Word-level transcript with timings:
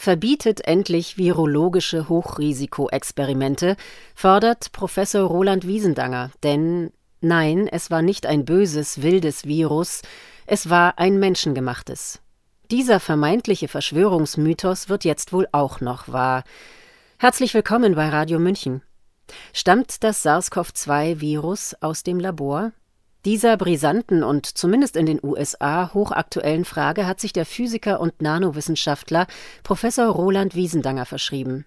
Verbietet 0.00 0.64
endlich 0.64 1.18
virologische 1.18 2.08
Hochrisikoexperimente, 2.08 3.76
fordert 4.14 4.70
Professor 4.70 5.22
Roland 5.22 5.66
Wiesendanger, 5.66 6.30
denn 6.44 6.92
nein, 7.20 7.66
es 7.66 7.90
war 7.90 8.00
nicht 8.00 8.24
ein 8.24 8.44
böses, 8.44 9.02
wildes 9.02 9.44
Virus, 9.44 10.02
es 10.46 10.70
war 10.70 11.00
ein 11.00 11.18
menschengemachtes. 11.18 12.20
Dieser 12.70 13.00
vermeintliche 13.00 13.66
Verschwörungsmythos 13.66 14.88
wird 14.88 15.04
jetzt 15.04 15.32
wohl 15.32 15.48
auch 15.50 15.80
noch 15.80 16.06
wahr. 16.06 16.44
Herzlich 17.18 17.52
willkommen 17.52 17.96
bei 17.96 18.08
Radio 18.08 18.38
München. 18.38 18.82
Stammt 19.52 20.04
das 20.04 20.22
SARS-CoV-2-Virus 20.22 21.74
aus 21.80 22.04
dem 22.04 22.20
Labor? 22.20 22.70
Dieser 23.24 23.56
brisanten 23.56 24.22
und 24.22 24.46
zumindest 24.46 24.96
in 24.96 25.06
den 25.06 25.20
USA 25.22 25.92
hochaktuellen 25.92 26.64
Frage 26.64 27.06
hat 27.06 27.20
sich 27.20 27.32
der 27.32 27.46
Physiker 27.46 28.00
und 28.00 28.22
Nanowissenschaftler 28.22 29.26
Professor 29.64 30.06
Roland 30.06 30.54
Wiesendanger 30.54 31.04
verschrieben. 31.04 31.64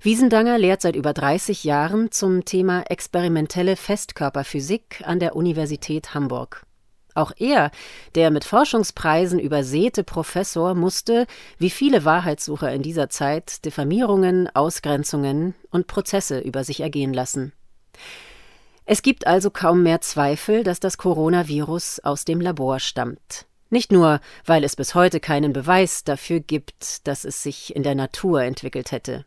Wiesendanger 0.00 0.56
lehrt 0.58 0.80
seit 0.80 0.96
über 0.96 1.12
30 1.12 1.64
Jahren 1.64 2.10
zum 2.10 2.46
Thema 2.46 2.82
experimentelle 2.88 3.76
Festkörperphysik 3.76 5.02
an 5.04 5.20
der 5.20 5.36
Universität 5.36 6.14
Hamburg. 6.14 6.64
Auch 7.14 7.32
er, 7.36 7.70
der 8.14 8.30
mit 8.30 8.44
Forschungspreisen 8.44 9.38
übersäte 9.38 10.04
Professor, 10.04 10.74
musste, 10.74 11.26
wie 11.58 11.68
viele 11.68 12.06
Wahrheitssucher 12.06 12.72
in 12.72 12.82
dieser 12.82 13.10
Zeit, 13.10 13.64
Diffamierungen, 13.66 14.48
Ausgrenzungen 14.54 15.54
und 15.70 15.86
Prozesse 15.86 16.40
über 16.40 16.64
sich 16.64 16.80
ergehen 16.80 17.12
lassen. 17.12 17.52
Es 18.92 19.02
gibt 19.02 19.28
also 19.28 19.52
kaum 19.52 19.84
mehr 19.84 20.00
Zweifel, 20.00 20.64
dass 20.64 20.80
das 20.80 20.98
Coronavirus 20.98 22.00
aus 22.00 22.24
dem 22.24 22.40
Labor 22.40 22.80
stammt. 22.80 23.46
Nicht 23.68 23.92
nur, 23.92 24.18
weil 24.44 24.64
es 24.64 24.74
bis 24.74 24.96
heute 24.96 25.20
keinen 25.20 25.52
Beweis 25.52 26.02
dafür 26.02 26.40
gibt, 26.40 27.06
dass 27.06 27.24
es 27.24 27.40
sich 27.40 27.76
in 27.76 27.84
der 27.84 27.94
Natur 27.94 28.42
entwickelt 28.42 28.90
hätte. 28.90 29.24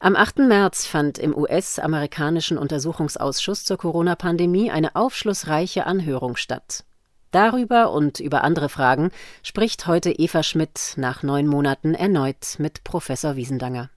Am 0.00 0.16
8. 0.16 0.38
März 0.38 0.86
fand 0.86 1.18
im 1.18 1.36
US-amerikanischen 1.36 2.56
Untersuchungsausschuss 2.56 3.66
zur 3.66 3.76
Corona-Pandemie 3.76 4.70
eine 4.70 4.96
aufschlussreiche 4.96 5.84
Anhörung 5.84 6.36
statt. 6.36 6.86
Darüber 7.32 7.92
und 7.92 8.20
über 8.20 8.42
andere 8.42 8.70
Fragen 8.70 9.10
spricht 9.42 9.86
heute 9.86 10.12
Eva 10.12 10.42
Schmidt 10.42 10.94
nach 10.96 11.22
neun 11.22 11.46
Monaten 11.46 11.92
erneut 11.92 12.56
mit 12.56 12.84
Professor 12.84 13.36
Wiesendanger. 13.36 13.90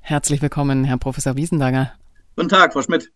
Herzlich 0.00 0.42
willkommen, 0.42 0.82
Herr 0.82 0.98
Professor 0.98 1.36
Wiesendanger. 1.36 1.92
Guten 2.34 2.48
Tag, 2.48 2.72
Frau 2.72 2.82
Schmidt. 2.82 3.12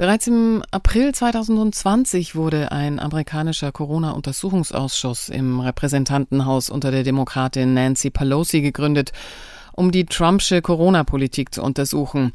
Bereits 0.00 0.26
im 0.28 0.62
April 0.70 1.14
2020 1.14 2.34
wurde 2.34 2.72
ein 2.72 2.98
amerikanischer 2.98 3.70
Corona-Untersuchungsausschuss 3.70 5.28
im 5.28 5.60
Repräsentantenhaus 5.60 6.70
unter 6.70 6.90
der 6.90 7.02
Demokratin 7.02 7.74
Nancy 7.74 8.08
Pelosi 8.08 8.62
gegründet, 8.62 9.12
um 9.72 9.90
die 9.90 10.06
Trumpsche 10.06 10.62
Corona-Politik 10.62 11.54
zu 11.54 11.62
untersuchen. 11.62 12.32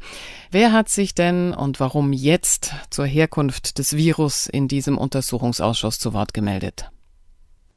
Wer 0.52 0.70
hat 0.70 0.88
sich 0.88 1.14
denn 1.14 1.52
und 1.52 1.80
warum 1.80 2.12
jetzt 2.12 2.72
zur 2.90 3.04
Herkunft 3.04 3.78
des 3.78 3.96
Virus 3.96 4.46
in 4.46 4.68
diesem 4.68 4.96
Untersuchungsausschuss 4.96 5.98
zu 5.98 6.12
Wort 6.12 6.34
gemeldet? 6.34 6.88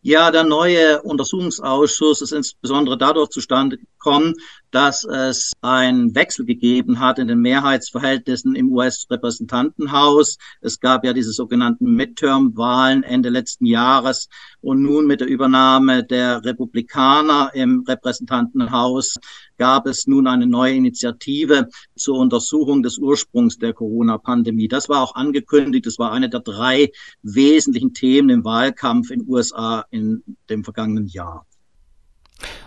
Ja, 0.02 0.32
der 0.32 0.46
neue 0.46 1.02
Untersuchungsausschuss 1.02 2.22
ist 2.22 2.32
insbesondere 2.32 2.98
dadurch 2.98 3.32
zustande 3.32 3.78
gekommen, 3.78 4.34
dass 4.72 5.04
es 5.04 5.54
einen 5.62 6.16
Wechsel 6.16 6.46
gegeben 6.46 7.00
hat 7.00 7.20
in 7.20 7.28
den 7.28 7.40
Mehrheitsverhältnissen 7.40 8.56
im 8.56 8.72
US-Repräsentantenhaus. 8.72 10.38
Es 10.62 10.80
gab 10.80 11.06
ja 11.06 11.14
diese 11.14 11.32
sogenannten 11.32 11.94
Midterm-Wahlen 11.94 13.04
Ende 13.04 13.30
letzten 13.30 13.66
Jahres 13.66 14.30
und 14.62 14.82
nun 14.82 15.08
mit 15.08 15.22
der 15.22 15.28
Übernahme 15.28 16.04
der 16.04 16.44
Republikaner 16.44 17.52
im 17.54 17.84
Repräsentantenhaus 17.88 19.16
gab 19.58 19.86
es 19.86 20.08
nun 20.08 20.28
eine 20.28 20.48
neue 20.48 20.74
Initiative 20.74 21.68
zur 21.96 22.18
Untersuchung 22.18 22.82
des 22.82 22.98
Ursprungs 22.98 23.58
der 23.58 23.74
Corona-Pandemie. 23.74 24.68
Das 24.68 24.90
war 24.90 25.04
auch 25.04 25.16
angekündigt. 25.16 25.86
Das 25.86 26.00
war 26.00 26.12
eine 26.12 26.30
der 26.30 26.40
drei 26.40 26.90
wesentlichen 27.22 27.94
Themen 27.94 28.30
im 28.30 28.44
Wahlkampf 28.44 29.12
in 29.12 29.20
den 29.20 29.30
USA 29.30 29.86
in 29.92 30.24
dem 30.50 30.64
vergangenen 30.64 31.08
Jahr. 31.08 31.46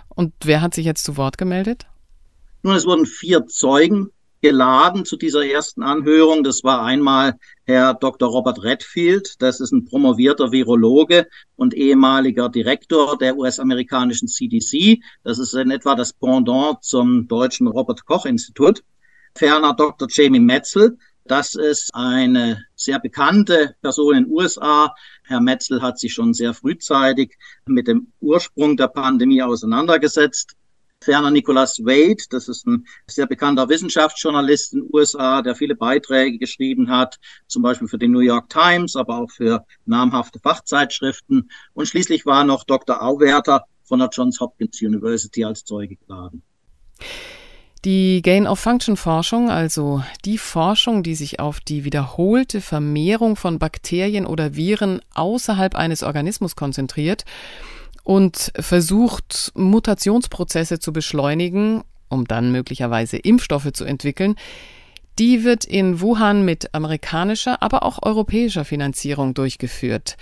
Und 0.09 0.33
wer 0.43 0.61
hat 0.61 0.75
sich 0.75 0.85
jetzt 0.85 1.03
zu 1.03 1.17
Wort 1.17 1.37
gemeldet? 1.37 1.87
Nun, 2.65 2.75
es 2.75 2.85
wurden 2.85 3.05
vier 3.05 3.45
Zeugen 3.45 4.09
geladen 4.41 5.03
zu 5.03 5.17
dieser 5.17 5.45
ersten 5.45 5.83
Anhörung. 5.83 6.45
Das 6.45 6.63
war 6.63 6.81
einmal 6.81 7.37
Herr 7.65 7.93
Dr. 7.93 8.29
Robert 8.29 8.63
Redfield. 8.63 9.41
Das 9.41 9.59
ist 9.59 9.73
ein 9.73 9.83
promovierter 9.83 10.53
Virologe 10.53 11.27
und 11.57 11.73
ehemaliger 11.73 12.47
Direktor 12.47 13.17
der 13.17 13.35
US-amerikanischen 13.37 14.29
CDC. 14.29 15.01
Das 15.23 15.39
ist 15.39 15.53
in 15.53 15.71
etwa 15.71 15.95
das 15.95 16.13
Pendant 16.13 16.81
zum 16.83 17.27
deutschen 17.27 17.67
Robert 17.67 18.05
Koch 18.05 18.25
Institut. 18.25 18.81
Ferner 19.35 19.73
Dr. 19.73 20.07
Jamie 20.09 20.39
Metzel. 20.39 20.97
Das 21.25 21.55
ist 21.55 21.93
eine 21.93 22.63
sehr 22.75 22.99
bekannte 22.99 23.75
Person 23.81 24.15
in 24.15 24.23
den 24.23 24.31
USA. 24.31 24.95
Herr 25.23 25.41
Metzel 25.41 25.81
hat 25.81 25.99
sich 25.99 26.13
schon 26.13 26.33
sehr 26.33 26.53
frühzeitig 26.53 27.37
mit 27.65 27.89
dem 27.89 28.13
Ursprung 28.21 28.77
der 28.77 28.87
Pandemie 28.87 29.41
auseinandergesetzt. 29.41 30.55
Ferner 31.03 31.31
Nicholas 31.31 31.79
Wade, 31.79 32.23
das 32.29 32.47
ist 32.47 32.65
ein 32.65 32.85
sehr 33.07 33.27
bekannter 33.27 33.69
Wissenschaftsjournalist 33.69 34.73
in 34.73 34.81
den 34.81 34.89
USA, 34.93 35.41
der 35.41 35.55
viele 35.55 35.75
Beiträge 35.75 36.37
geschrieben 36.37 36.89
hat, 36.89 37.19
zum 37.47 37.61
Beispiel 37.61 37.87
für 37.87 37.97
die 37.97 38.07
New 38.07 38.19
York 38.19 38.49
Times, 38.49 38.95
aber 38.95 39.19
auch 39.19 39.31
für 39.31 39.65
namhafte 39.85 40.39
Fachzeitschriften. 40.39 41.49
Und 41.73 41.87
schließlich 41.87 42.25
war 42.25 42.43
noch 42.43 42.63
Dr. 42.63 43.01
Auwerter 43.01 43.65
von 43.83 43.99
der 43.99 44.09
Johns 44.11 44.39
Hopkins 44.39 44.81
University 44.81 45.43
als 45.43 45.63
Zeuge 45.65 45.97
geladen. 45.97 46.43
Die 47.85 48.21
Gain-of-Function-Forschung, 48.21 49.49
also 49.49 50.03
die 50.23 50.37
Forschung, 50.37 51.03
die 51.03 51.15
sich 51.15 51.41
auf 51.41 51.59
die 51.59 51.83
wiederholte 51.83 52.61
Vermehrung 52.61 53.35
von 53.35 53.59
Bakterien 53.59 54.25
oder 54.25 54.55
Viren 54.55 55.01
außerhalb 55.13 55.75
eines 55.75 56.01
Organismus 56.01 56.55
konzentriert, 56.55 57.25
und 58.03 58.51
versucht, 58.55 59.51
Mutationsprozesse 59.55 60.79
zu 60.79 60.93
beschleunigen, 60.93 61.83
um 62.09 62.25
dann 62.25 62.51
möglicherweise 62.51 63.17
Impfstoffe 63.17 63.71
zu 63.73 63.85
entwickeln, 63.85 64.35
die 65.19 65.43
wird 65.43 65.63
in 65.63 66.01
Wuhan 66.01 66.43
mit 66.43 66.73
amerikanischer, 66.73 67.61
aber 67.61 67.83
auch 67.83 67.99
europäischer 68.01 68.65
Finanzierung 68.65 69.33
durchgeführt. 69.33 70.17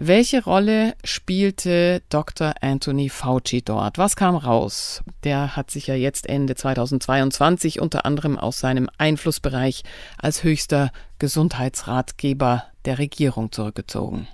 Welche 0.00 0.44
Rolle 0.44 0.94
spielte 1.02 2.02
Dr. 2.08 2.54
Anthony 2.60 3.08
Fauci 3.08 3.62
dort? 3.62 3.98
Was 3.98 4.14
kam 4.14 4.36
raus? 4.36 5.02
Der 5.24 5.56
hat 5.56 5.72
sich 5.72 5.88
ja 5.88 5.96
jetzt 5.96 6.28
Ende 6.28 6.54
2022 6.54 7.80
unter 7.80 8.06
anderem 8.06 8.38
aus 8.38 8.60
seinem 8.60 8.88
Einflussbereich 8.96 9.82
als 10.16 10.44
höchster 10.44 10.92
Gesundheitsratgeber 11.18 12.62
der 12.84 12.98
Regierung 12.98 13.50
zurückgezogen. 13.50 14.28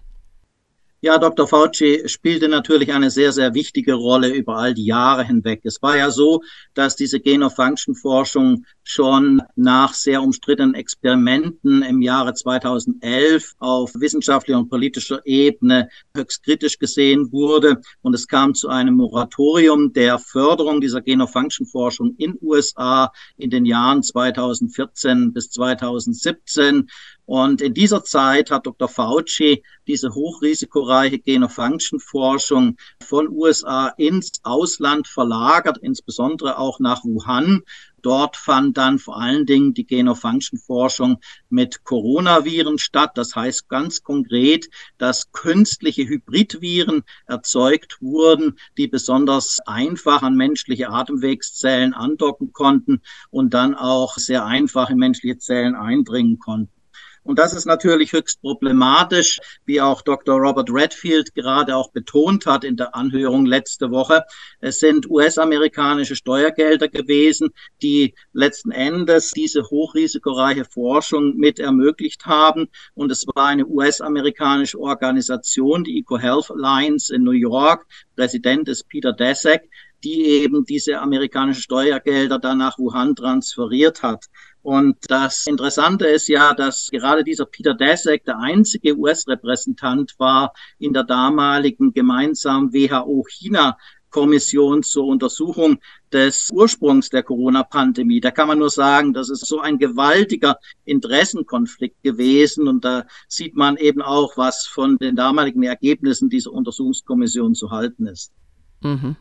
Ja, 1.05 1.19
Dr. 1.19 1.47
Fauci 1.47 2.09
spielte 2.09 2.49
natürlich 2.49 2.91
eine 2.91 3.11
sehr, 3.11 3.31
sehr 3.31 3.53
wichtige 3.53 3.93
Rolle 3.93 4.29
über 4.31 4.57
all 4.57 4.73
die 4.73 4.87
Jahre 4.87 5.23
hinweg. 5.23 5.61
Es 5.65 5.83
war 5.83 5.99
ja 5.99 6.11
so, 6.11 6.41
dass 6.73 6.97
diese 6.97 7.21
Gain-of-Function-Forschung 7.21 8.65
schon 8.85 9.43
nach 9.57 9.95
sehr 9.95 10.23
umstrittenen 10.23 10.75
Experimenten 10.75 11.83
im 11.83 12.03
Jahre 12.03 12.35
2011 12.35 13.55
auf 13.59 13.93
wissenschaftlicher 13.95 14.59
und 14.59 14.69
politischer 14.69 15.21
Ebene 15.25 15.89
höchst 16.15 16.45
kritisch 16.45 16.79
gesehen 16.79 17.33
wurde. 17.33 17.81
Und 18.03 18.15
es 18.15 18.29
kam 18.29 18.55
zu 18.55 18.69
einem 18.69 18.95
Moratorium 18.95 19.93
der 19.95 20.19
Förderung 20.19 20.81
dieser 20.83 21.01
Gain-of-Function-Forschung 21.01 22.15
in 22.19 22.39
USA 22.43 23.11
in 23.39 23.51
den 23.51 23.65
Jahren 23.65 24.03
2014 24.03 25.33
bis 25.33 25.51
2017. 25.51 26.89
Und 27.27 27.63
in 27.63 27.73
dieser 27.73 28.05
Zeit 28.05 28.51
hat 28.51 28.67
Dr. 28.67 28.87
Fauci 28.87 29.63
diese 29.87 30.15
hochrisikoreiche 30.15 31.19
Gain-of-Function-Forschung 31.19 32.77
von 33.03 33.29
USA 33.29 33.89
ins 33.97 34.41
Ausland 34.43 35.09
verlagert, 35.09 35.79
insbesondere 35.81 36.59
auch 36.59 36.81
nach 36.81 37.03
Wuhan. 37.05 37.63
Dort 38.05 38.37
fand 38.37 38.77
dann 38.77 38.99
vor 38.99 39.19
allen 39.19 39.47
Dingen 39.47 39.73
die 39.73 39.87
Gain-of-Function-Forschung 39.87 41.21
mit 41.49 41.85
Coronaviren 41.85 42.77
statt. 42.77 43.13
Das 43.15 43.35
heißt 43.35 43.71
ganz 43.71 44.03
konkret, 44.03 44.69
dass 44.99 45.33
künstliche 45.33 46.07
Hybridviren 46.07 47.05
erzeugt 47.27 48.03
wurden, 48.03 48.59
die 48.77 48.89
besonders 48.89 49.61
einfach 49.65 50.23
an 50.23 50.37
menschliche 50.37 50.91
Atemwegszellen 50.91 51.95
andocken 51.95 52.53
konnten 52.53 53.01
und 53.31 53.55
dann 53.55 53.75
auch 53.75 54.19
sehr 54.19 54.45
einfach 54.45 54.91
in 54.91 54.99
menschliche 54.99 55.39
Zellen 55.39 55.75
eindringen 55.75 56.39
konnten. 56.39 56.84
Und 57.25 57.39
das 57.39 57.55
ist 57.55 57.65
natürlich 57.65 58.13
höchst 58.13 58.43
problematisch, 58.43 59.41
wie 59.65 59.81
auch 59.81 60.03
Dr. 60.03 60.39
Robert 60.39 60.71
Redfield 60.71 61.35
gerade 61.35 61.75
auch 61.75 61.91
betont 61.91 62.45
hat 62.45 62.65
in 62.65 62.77
der 62.77 62.95
Anhörung 62.95 63.47
letzte 63.47 63.91
Woche. 63.91 64.25
Es 64.61 64.79
sind 64.79 65.11
US-amerikanische 65.11 66.17
Steuergelder 66.17 66.89
gewesen, 66.89 67.49
die 67.83 68.15
letzten 68.35 68.73
Endes 68.73 69.31
diese 69.31 69.63
hochrisikoreiche 69.63 70.67
Forschung 70.67 71.37
mit 71.37 71.59
ermöglicht 71.59 72.27
haben. 72.27 72.69
Und 72.93 73.11
es 73.11 73.27
war 73.35 73.47
eine 73.47 73.67
US-amerikanische 73.67 74.79
Organisation, 74.79 75.83
die 75.83 75.99
EcoHealth 76.01 76.51
Alliance 76.51 77.15
in 77.15 77.23
New 77.23 77.31
York. 77.31 77.87
Präsident 78.17 78.69
ist 78.69 78.87
Peter 78.91 79.15
Daszak, 79.15 79.63
die 80.05 80.25
eben 80.27 80.67
diese 80.67 81.01
amerikanischen 81.01 81.63
Steuergelder 81.63 82.39
dann 82.39 82.59
nach 82.59 82.79
Wuhan 82.79 83.17
transferiert 83.17 84.03
hat. 84.03 84.27
Und 84.65 84.97
das 85.09 85.47
Interessante 85.47 86.07
ist 86.07 86.27
ja, 86.27 86.55
dass 86.55 86.89
gerade 86.91 87.23
dieser 87.23 87.45
Peter 87.45 87.75
Daszak 87.75 88.25
der 88.25 88.39
einzige 88.39 88.97
US-Repräsentant 88.97 90.15
war 90.17 90.55
in 90.79 90.95
der 90.95 91.05
damaligen 91.05 91.93
gemeinsamen 91.93 92.73
WHO-China 92.73 93.77
Kommission 94.09 94.83
zur 94.83 95.05
Untersuchung 95.07 95.81
des 96.11 96.49
Ursprungs 96.51 97.11
der 97.11 97.25
Corona-Pandemie. 97.25 98.23
Da 98.23 98.31
kann 98.31 98.49
man 98.49 98.59
nur 98.59 98.71
sagen, 98.71 99.13
das 99.13 99.29
ist 99.29 99.45
so 99.45 99.61
ein 99.61 99.77
gewaltiger 99.77 100.57
Interessenkonflikt 100.87 102.03
gewesen. 102.03 102.67
Und 102.67 102.87
da 102.87 103.05
sieht 103.29 103.57
man 103.57 103.77
eben 103.77 104.01
auch, 104.01 104.39
was 104.39 104.67
von 104.67 104.97
den 104.97 105.15
damaligen 105.15 105.63
Ergebnissen 105.63 106.31
dieser 106.31 106.53
Untersuchungskommission 106.53 107.55
zu 107.55 107.71
halten 107.71 108.07
ist. 108.07 108.33
Mhm. 108.81 109.17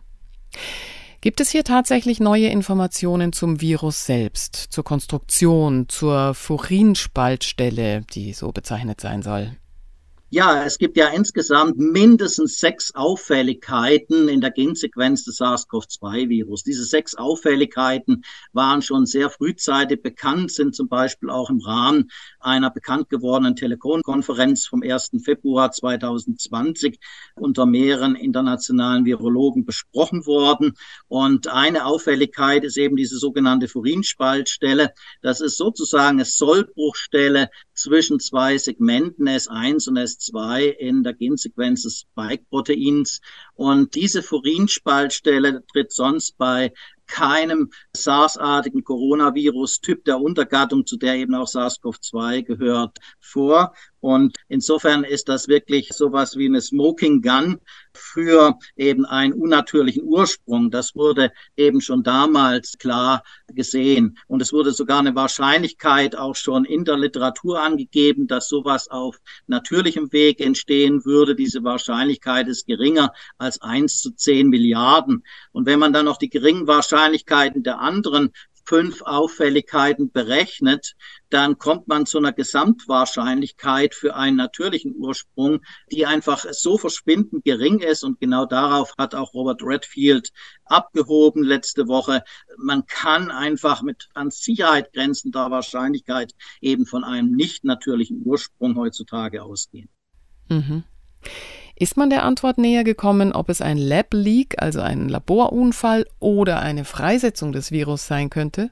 Gibt 1.23 1.39
es 1.39 1.51
hier 1.51 1.63
tatsächlich 1.63 2.19
neue 2.19 2.47
Informationen 2.47 3.31
zum 3.31 3.61
Virus 3.61 4.05
selbst, 4.05 4.57
zur 4.57 4.83
Konstruktion, 4.83 5.87
zur 5.87 6.33
Furinspaltstelle, 6.33 8.01
die 8.13 8.33
so 8.33 8.51
bezeichnet 8.51 8.99
sein 8.99 9.21
soll? 9.21 9.55
Ja, 10.35 10.63
es 10.63 10.80
gibt 10.80 10.97
ja 10.97 11.09
insgesamt 11.09 11.77
mindestens 11.77 12.57
sechs 12.57 12.95
Auffälligkeiten 12.95 14.27
in 14.27 14.41
der 14.41 14.50
Gensequenz 14.50 15.25
des 15.25 15.38
SARS-CoV-2-Virus. 15.38 16.63
Diese 16.63 16.85
sechs 16.85 17.13
Auffälligkeiten 17.13 18.24
waren 18.51 18.81
schon 18.81 19.06
sehr 19.06 19.30
frühzeitig 19.30 20.01
bekannt, 20.01 20.51
sind 20.51 20.74
zum 20.74 20.89
Beispiel 20.89 21.30
auch 21.30 21.51
im 21.51 21.59
Rahmen 21.59 22.09
einer 22.39 22.71
bekannt 22.71 23.12
gewordenen 23.12 23.56
Telefonkonferenz 23.56 24.65
vom 24.65 24.81
1. 24.81 25.12
Februar 25.24 25.71
2020 25.71 26.97
unter 27.36 27.68
mehreren 27.68 28.15
internationalen 28.15 29.06
Virologen 29.06 29.65
besprochen 29.65 30.25
worden. 30.25 30.74
Und 31.07 31.47
eine 31.47 31.86
Auffälligkeit 31.86 32.63
ist 32.63 32.77
eben 32.77 32.95
diese 32.95 33.19
sogenannte 33.19 33.68
Furinspaltstelle. 33.68 34.95
Das 35.21 35.41
ist 35.41 35.57
sozusagen 35.57 36.18
eine 36.18 36.25
Sollbruchstelle 36.25 37.51
zwischen 37.83 38.19
zwei 38.21 38.57
Segmenten 38.57 39.27
S1 39.27 39.89
und 39.89 39.97
S2 39.97 40.69
in 40.69 41.03
der 41.03 41.13
Gensequenz 41.13 41.83
des 41.83 42.06
Spike-Proteins. 42.07 43.19
Und 43.56 43.94
diese 43.95 44.24
Furinspaltstelle 44.24 45.65
tritt 45.71 45.91
sonst 45.91 46.38
bei 46.38 46.71
keinem 47.07 47.71
SARS-artigen 47.94 48.85
Coronavirus-Typ 48.85 50.06
der 50.06 50.21
Untergattung, 50.21 50.85
zu 50.85 50.95
der 50.95 51.15
eben 51.15 51.35
auch 51.35 51.47
SARS-CoV-2 51.47 52.44
gehört, 52.44 52.97
vor. 53.19 53.74
Und 54.03 54.35
insofern 54.50 55.05
ist 55.05 55.29
das 55.29 55.47
wirklich 55.47 55.94
sowas 55.94 56.35
wie 56.35 56.47
eine 56.47 56.59
Smoking 56.59 57.21
Gun 57.21 57.61
für 57.94 58.59
eben 58.75 59.05
einen 59.05 59.31
unnatürlichen 59.31 60.03
Ursprung. 60.03 60.71
Das 60.71 60.94
wurde 60.94 61.31
eben 61.55 61.79
schon 61.79 62.03
damals 62.03 62.77
klar 62.77 63.23
gesehen. 63.47 64.17
Und 64.27 64.41
es 64.41 64.51
wurde 64.51 64.73
sogar 64.73 65.00
eine 65.00 65.15
Wahrscheinlichkeit 65.15 66.17
auch 66.17 66.35
schon 66.35 66.65
in 66.65 66.83
der 66.83 66.97
Literatur 66.97 67.61
angegeben, 67.61 68.27
dass 68.27 68.50
sowas 68.50 68.89
auf 68.89 69.21
natürlichem 69.47 70.11
Weg 70.11 70.41
entstehen 70.41 71.05
würde. 71.05 71.33
Diese 71.33 71.63
Wahrscheinlichkeit 71.63 72.50
ist 72.50 72.67
geringer 72.67 73.13
als 73.38 73.61
eins 73.61 74.01
zu 74.01 74.11
zehn 74.11 74.50
Milliarden. 74.50 75.23
Und 75.53 75.65
wenn 75.65 75.79
man 75.79 75.94
dann 75.94 76.03
noch 76.03 76.17
die 76.17 76.29
geringen 76.29 76.67
Wahrscheinlichkeiten 76.67 77.63
der 77.63 77.79
anderen 77.79 78.33
fünf 78.65 79.01
Auffälligkeiten 79.01 80.12
berechnet, 80.12 80.95
dann 81.30 81.57
kommt 81.57 81.88
man 81.88 82.06
zu 82.06 82.18
einer 82.18 82.31
Gesamtwahrscheinlichkeit 82.31 83.95
für 83.95 84.15
einen 84.15 84.38
natürlichen 84.38 84.95
Ursprung, 84.95 85.62
die 85.92 86.06
einfach 86.06 86.45
so 86.51 86.77
verschwindend 86.77 87.44
gering 87.44 87.80
ist. 87.80 88.04
Und 88.04 88.19
genau 88.19 88.45
darauf 88.45 88.94
hat 88.98 89.15
auch 89.15 89.33
Robert 89.33 89.62
Redfield 89.63 90.30
abgehoben 90.65 91.44
letzte 91.44 91.88
Woche. 91.88 92.24
Man 92.57 92.86
kann 92.86 93.31
einfach 93.31 93.81
mit 93.81 94.10
an 94.13 94.31
Sicherheit 94.31 94.94
grenzender 94.94 95.51
Wahrscheinlichkeit 95.51 96.33
eben 96.62 96.86
von 96.86 97.04
einem 97.04 97.31
nicht 97.31 97.63
natürlichen 97.63 98.21
Ursprung 98.24 98.75
heutzutage 98.75 99.44
ausgehen. 99.44 99.89
Mhm. 100.50 100.83
Ist 101.75 101.97
man 101.97 102.09
der 102.09 102.23
Antwort 102.23 102.59
näher 102.59 102.83
gekommen, 102.83 103.33
ob 103.33 103.49
es 103.49 103.59
ein 103.59 103.77
Lab-Leak, 103.77 104.61
also 104.61 104.81
ein 104.81 105.09
Laborunfall 105.09 106.05
oder 106.19 106.59
eine 106.59 106.85
Freisetzung 106.85 107.51
des 107.51 107.71
Virus 107.71 108.05
sein 108.05 108.29
könnte? 108.29 108.69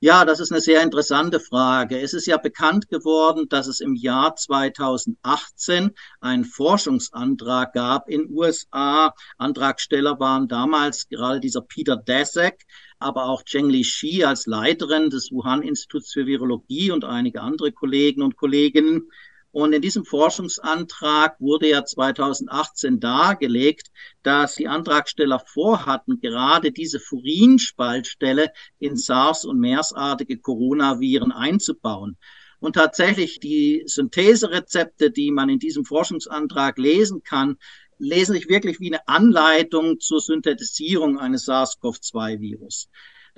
Ja, 0.00 0.24
das 0.24 0.38
ist 0.38 0.52
eine 0.52 0.60
sehr 0.60 0.82
interessante 0.82 1.40
Frage. 1.40 2.00
Es 2.00 2.14
ist 2.14 2.26
ja 2.26 2.36
bekannt 2.36 2.88
geworden, 2.88 3.48
dass 3.48 3.66
es 3.66 3.80
im 3.80 3.96
Jahr 3.96 4.36
2018 4.36 5.90
einen 6.20 6.44
Forschungsantrag 6.44 7.72
gab 7.72 8.08
in 8.08 8.30
USA. 8.30 9.12
Antragsteller 9.38 10.20
waren 10.20 10.46
damals 10.46 11.08
gerade 11.08 11.40
dieser 11.40 11.62
Peter 11.62 11.96
Daszak, 11.96 12.60
aber 13.00 13.24
auch 13.24 13.42
Zhengli 13.42 13.82
Shi 13.82 14.22
als 14.22 14.46
Leiterin 14.46 15.10
des 15.10 15.32
Wuhan-Instituts 15.32 16.12
für 16.12 16.26
Virologie 16.26 16.92
und 16.92 17.04
einige 17.04 17.40
andere 17.40 17.72
Kollegen 17.72 18.22
und 18.22 18.36
Kolleginnen. 18.36 19.10
Und 19.50 19.72
in 19.72 19.80
diesem 19.80 20.04
Forschungsantrag 20.04 21.40
wurde 21.40 21.68
ja 21.68 21.84
2018 21.84 23.00
dargelegt, 23.00 23.88
dass 24.22 24.56
die 24.56 24.68
Antragsteller 24.68 25.40
vorhatten, 25.40 26.20
gerade 26.20 26.70
diese 26.70 27.00
Furinspaltstelle 27.00 28.52
in 28.78 28.96
SARS- 28.96 29.46
und 29.46 29.58
MERS-artige 29.58 30.38
Coronaviren 30.38 31.32
einzubauen. 31.32 32.18
Und 32.60 32.74
tatsächlich 32.74 33.40
die 33.40 33.84
Syntheserezepte, 33.86 35.10
die 35.10 35.30
man 35.30 35.48
in 35.48 35.58
diesem 35.58 35.84
Forschungsantrag 35.84 36.76
lesen 36.76 37.22
kann, 37.22 37.56
lesen 37.98 38.34
sich 38.34 38.48
wirklich 38.48 38.80
wie 38.80 38.92
eine 38.92 39.06
Anleitung 39.08 39.98
zur 40.00 40.20
Synthetisierung 40.20 41.18
eines 41.18 41.46
SARS-CoV-2-Virus. 41.46 42.88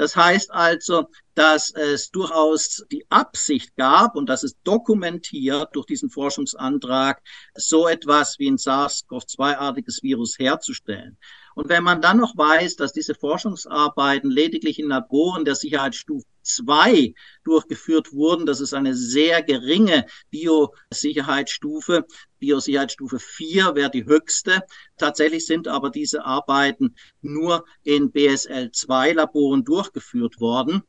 Das 0.01 0.17
heißt 0.17 0.51
also, 0.51 1.11
dass 1.35 1.75
es 1.75 2.11
durchaus 2.11 2.87
die 2.91 3.05
Absicht 3.11 3.77
gab 3.77 4.17
und 4.17 4.31
das 4.31 4.43
ist 4.43 4.57
dokumentiert 4.65 5.69
durch 5.75 5.85
diesen 5.85 6.09
Forschungsantrag, 6.09 7.21
so 7.55 7.87
etwas 7.87 8.39
wie 8.39 8.51
ein 8.51 8.57
SARS-CoV-2-artiges 8.57 10.03
Virus 10.03 10.39
herzustellen. 10.39 11.19
Und 11.55 11.69
wenn 11.69 11.85
man 11.85 12.01
dann 12.01 12.17
noch 12.17 12.35
weiß, 12.35 12.77
dass 12.77 12.95
diese 12.95 13.15
Forschungsarbeiten 13.15 14.31
lediglich 14.31 14.79
in 14.79 14.89
Laboren 14.89 15.45
der 15.45 15.55
Sicherheitsstufe 15.55 16.25
2 16.55 17.15
durchgeführt 17.45 18.13
wurden, 18.13 18.47
das 18.47 18.61
ist 18.61 18.75
eine 18.75 18.95
sehr 18.95 19.43
geringe 19.43 20.07
Biosicherheitsstufe. 20.31 22.07
Biosicherheitsstufe 22.39 23.19
4 23.19 23.75
wäre 23.75 23.91
die 23.91 24.05
höchste. 24.05 24.63
Tatsächlich 24.97 25.47
sind 25.47 25.69
aber 25.69 25.91
diese 25.91 26.25
Arbeiten 26.25 26.95
nur 27.21 27.65
in 27.83 28.11
BSL 28.11 28.71
2 28.71 29.13
Laboren 29.13 29.65
durchgeführt 29.65 30.41
worden. 30.41 30.83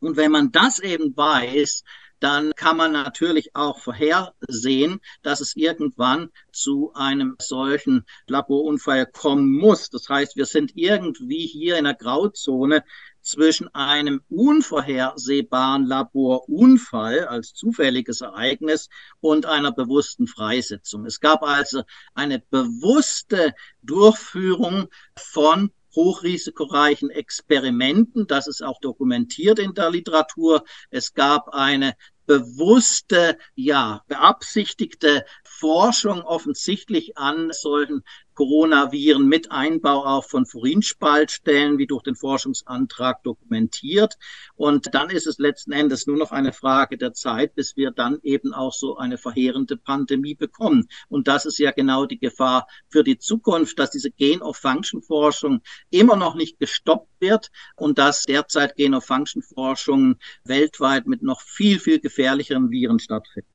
Und 0.00 0.16
wenn 0.16 0.30
man 0.30 0.50
das 0.50 0.78
eben 0.78 1.16
weiß, 1.16 1.84
dann 2.20 2.52
kann 2.54 2.76
man 2.76 2.92
natürlich 2.92 3.56
auch 3.56 3.80
vorhersehen, 3.80 5.00
dass 5.22 5.40
es 5.40 5.56
irgendwann 5.56 6.30
zu 6.52 6.92
einem 6.94 7.36
solchen 7.40 8.04
Laborunfall 8.26 9.06
kommen 9.06 9.50
muss. 9.50 9.88
Das 9.88 10.08
heißt, 10.08 10.36
wir 10.36 10.44
sind 10.44 10.72
irgendwie 10.74 11.46
hier 11.46 11.78
in 11.78 11.86
einer 11.86 11.96
Grauzone 11.96 12.84
zwischen 13.22 13.72
einem 13.74 14.22
unvorhersehbaren 14.28 15.86
Laborunfall 15.86 17.26
als 17.26 17.54
zufälliges 17.54 18.20
Ereignis 18.20 18.88
und 19.20 19.46
einer 19.46 19.72
bewussten 19.72 20.26
Freisetzung. 20.26 21.04
Es 21.06 21.20
gab 21.20 21.42
also 21.42 21.82
eine 22.14 22.40
bewusste 22.50 23.54
Durchführung 23.82 24.88
von 25.16 25.70
hochrisikoreichen 25.94 27.10
Experimenten. 27.10 28.26
Das 28.26 28.46
ist 28.46 28.62
auch 28.62 28.80
dokumentiert 28.80 29.58
in 29.58 29.74
der 29.74 29.90
Literatur. 29.90 30.64
Es 30.90 31.14
gab 31.14 31.48
eine 31.48 31.94
bewusste, 32.26 33.36
ja, 33.56 34.04
beabsichtigte 34.06 35.24
Forschung 35.42 36.22
offensichtlich 36.22 37.18
an 37.18 37.50
solchen 37.50 38.04
Coronaviren 38.40 39.28
mit 39.28 39.52
Einbau 39.52 40.02
auch 40.06 40.24
von 40.24 40.46
Furinspaltstellen, 40.46 41.76
wie 41.76 41.86
durch 41.86 42.02
den 42.02 42.14
Forschungsantrag 42.14 43.22
dokumentiert. 43.22 44.14
Und 44.56 44.94
dann 44.94 45.10
ist 45.10 45.26
es 45.26 45.36
letzten 45.36 45.72
Endes 45.72 46.06
nur 46.06 46.16
noch 46.16 46.32
eine 46.32 46.54
Frage 46.54 46.96
der 46.96 47.12
Zeit, 47.12 47.54
bis 47.54 47.76
wir 47.76 47.90
dann 47.90 48.18
eben 48.22 48.54
auch 48.54 48.72
so 48.72 48.96
eine 48.96 49.18
verheerende 49.18 49.76
Pandemie 49.76 50.34
bekommen. 50.34 50.88
Und 51.10 51.28
das 51.28 51.44
ist 51.44 51.58
ja 51.58 51.70
genau 51.70 52.06
die 52.06 52.18
Gefahr 52.18 52.66
für 52.88 53.04
die 53.04 53.18
Zukunft, 53.18 53.78
dass 53.78 53.90
diese 53.90 54.10
Gain-of-Function-Forschung 54.10 55.60
immer 55.90 56.16
noch 56.16 56.34
nicht 56.34 56.58
gestoppt 56.58 57.10
wird 57.20 57.50
und 57.76 57.98
dass 57.98 58.22
derzeit 58.22 58.74
Gain-of-Function-Forschung 58.76 60.16
weltweit 60.44 61.06
mit 61.06 61.20
noch 61.20 61.42
viel, 61.42 61.78
viel 61.78 62.00
gefährlicheren 62.00 62.70
Viren 62.70 63.00
stattfindet. 63.00 63.50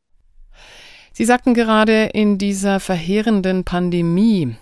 Sie 1.18 1.24
sagten 1.24 1.54
gerade 1.54 2.10
in 2.14 2.38
dieser 2.38 2.82
verheerenden 2.82 3.64
Pandemie, 3.64 4.58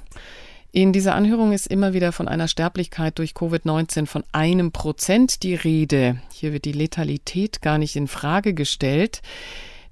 in 0.75 0.91
dieser 0.91 1.13
Anhörung 1.13 1.53
ist 1.53 1.67
immer 1.67 1.93
wieder 1.93 2.11
von 2.11 2.27
einer 2.27 2.47
Sterblichkeit 2.47 3.19
durch 3.19 3.33
Covid-19 3.33 4.07
von 4.07 4.23
einem 4.31 4.71
Prozent 4.71 5.43
die 5.43 5.53
Rede. 5.53 6.19
Hier 6.33 6.51
wird 6.51 6.65
die 6.65 6.71
Letalität 6.71 7.61
gar 7.61 7.77
nicht 7.77 7.95
in 7.95 8.07
Frage 8.07 8.55
gestellt. 8.55 9.21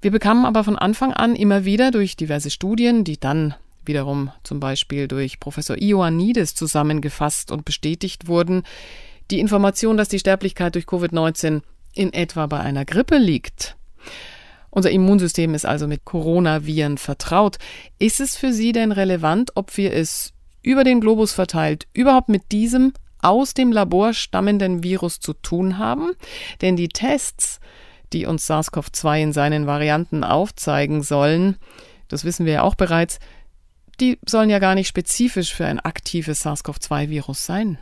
Wir 0.00 0.10
bekamen 0.10 0.44
aber 0.44 0.64
von 0.64 0.76
Anfang 0.76 1.12
an 1.12 1.36
immer 1.36 1.64
wieder 1.64 1.92
durch 1.92 2.16
diverse 2.16 2.50
Studien, 2.50 3.04
die 3.04 3.20
dann 3.20 3.54
wiederum 3.84 4.32
zum 4.42 4.58
Beispiel 4.58 5.06
durch 5.06 5.38
Professor 5.38 5.80
Ioannidis 5.80 6.56
zusammengefasst 6.56 7.52
und 7.52 7.64
bestätigt 7.64 8.26
wurden. 8.26 8.64
Die 9.30 9.38
Information, 9.38 9.96
dass 9.96 10.08
die 10.08 10.18
Sterblichkeit 10.18 10.74
durch 10.74 10.86
Covid-19 10.86 11.62
in 11.94 12.12
etwa 12.12 12.48
bei 12.48 12.58
einer 12.58 12.84
Grippe 12.84 13.18
liegt. 13.18 13.76
Unser 14.70 14.90
Immunsystem 14.90 15.54
ist 15.54 15.64
also 15.64 15.86
mit 15.86 16.04
Coronaviren 16.04 16.98
vertraut. 16.98 17.58
Ist 18.00 18.18
es 18.18 18.36
für 18.36 18.52
Sie 18.52 18.72
denn 18.72 18.90
relevant, 18.90 19.52
ob 19.54 19.76
wir 19.76 19.92
es 19.92 20.32
über 20.62 20.84
den 20.84 21.00
Globus 21.00 21.32
verteilt 21.32 21.86
überhaupt 21.92 22.28
mit 22.28 22.52
diesem 22.52 22.92
aus 23.20 23.54
dem 23.54 23.72
Labor 23.72 24.14
stammenden 24.14 24.82
Virus 24.82 25.20
zu 25.20 25.32
tun 25.32 25.78
haben? 25.78 26.12
Denn 26.60 26.76
die 26.76 26.88
Tests, 26.88 27.60
die 28.12 28.26
uns 28.26 28.46
SARS-CoV-2 28.46 29.22
in 29.22 29.32
seinen 29.32 29.66
Varianten 29.66 30.24
aufzeigen 30.24 31.02
sollen, 31.02 31.56
das 32.08 32.24
wissen 32.24 32.46
wir 32.46 32.52
ja 32.52 32.62
auch 32.62 32.74
bereits, 32.74 33.18
die 34.00 34.18
sollen 34.26 34.50
ja 34.50 34.58
gar 34.58 34.74
nicht 34.74 34.88
spezifisch 34.88 35.54
für 35.54 35.66
ein 35.66 35.80
aktives 35.80 36.44
SARS-CoV-2-Virus 36.44 37.44
sein. 37.44 37.78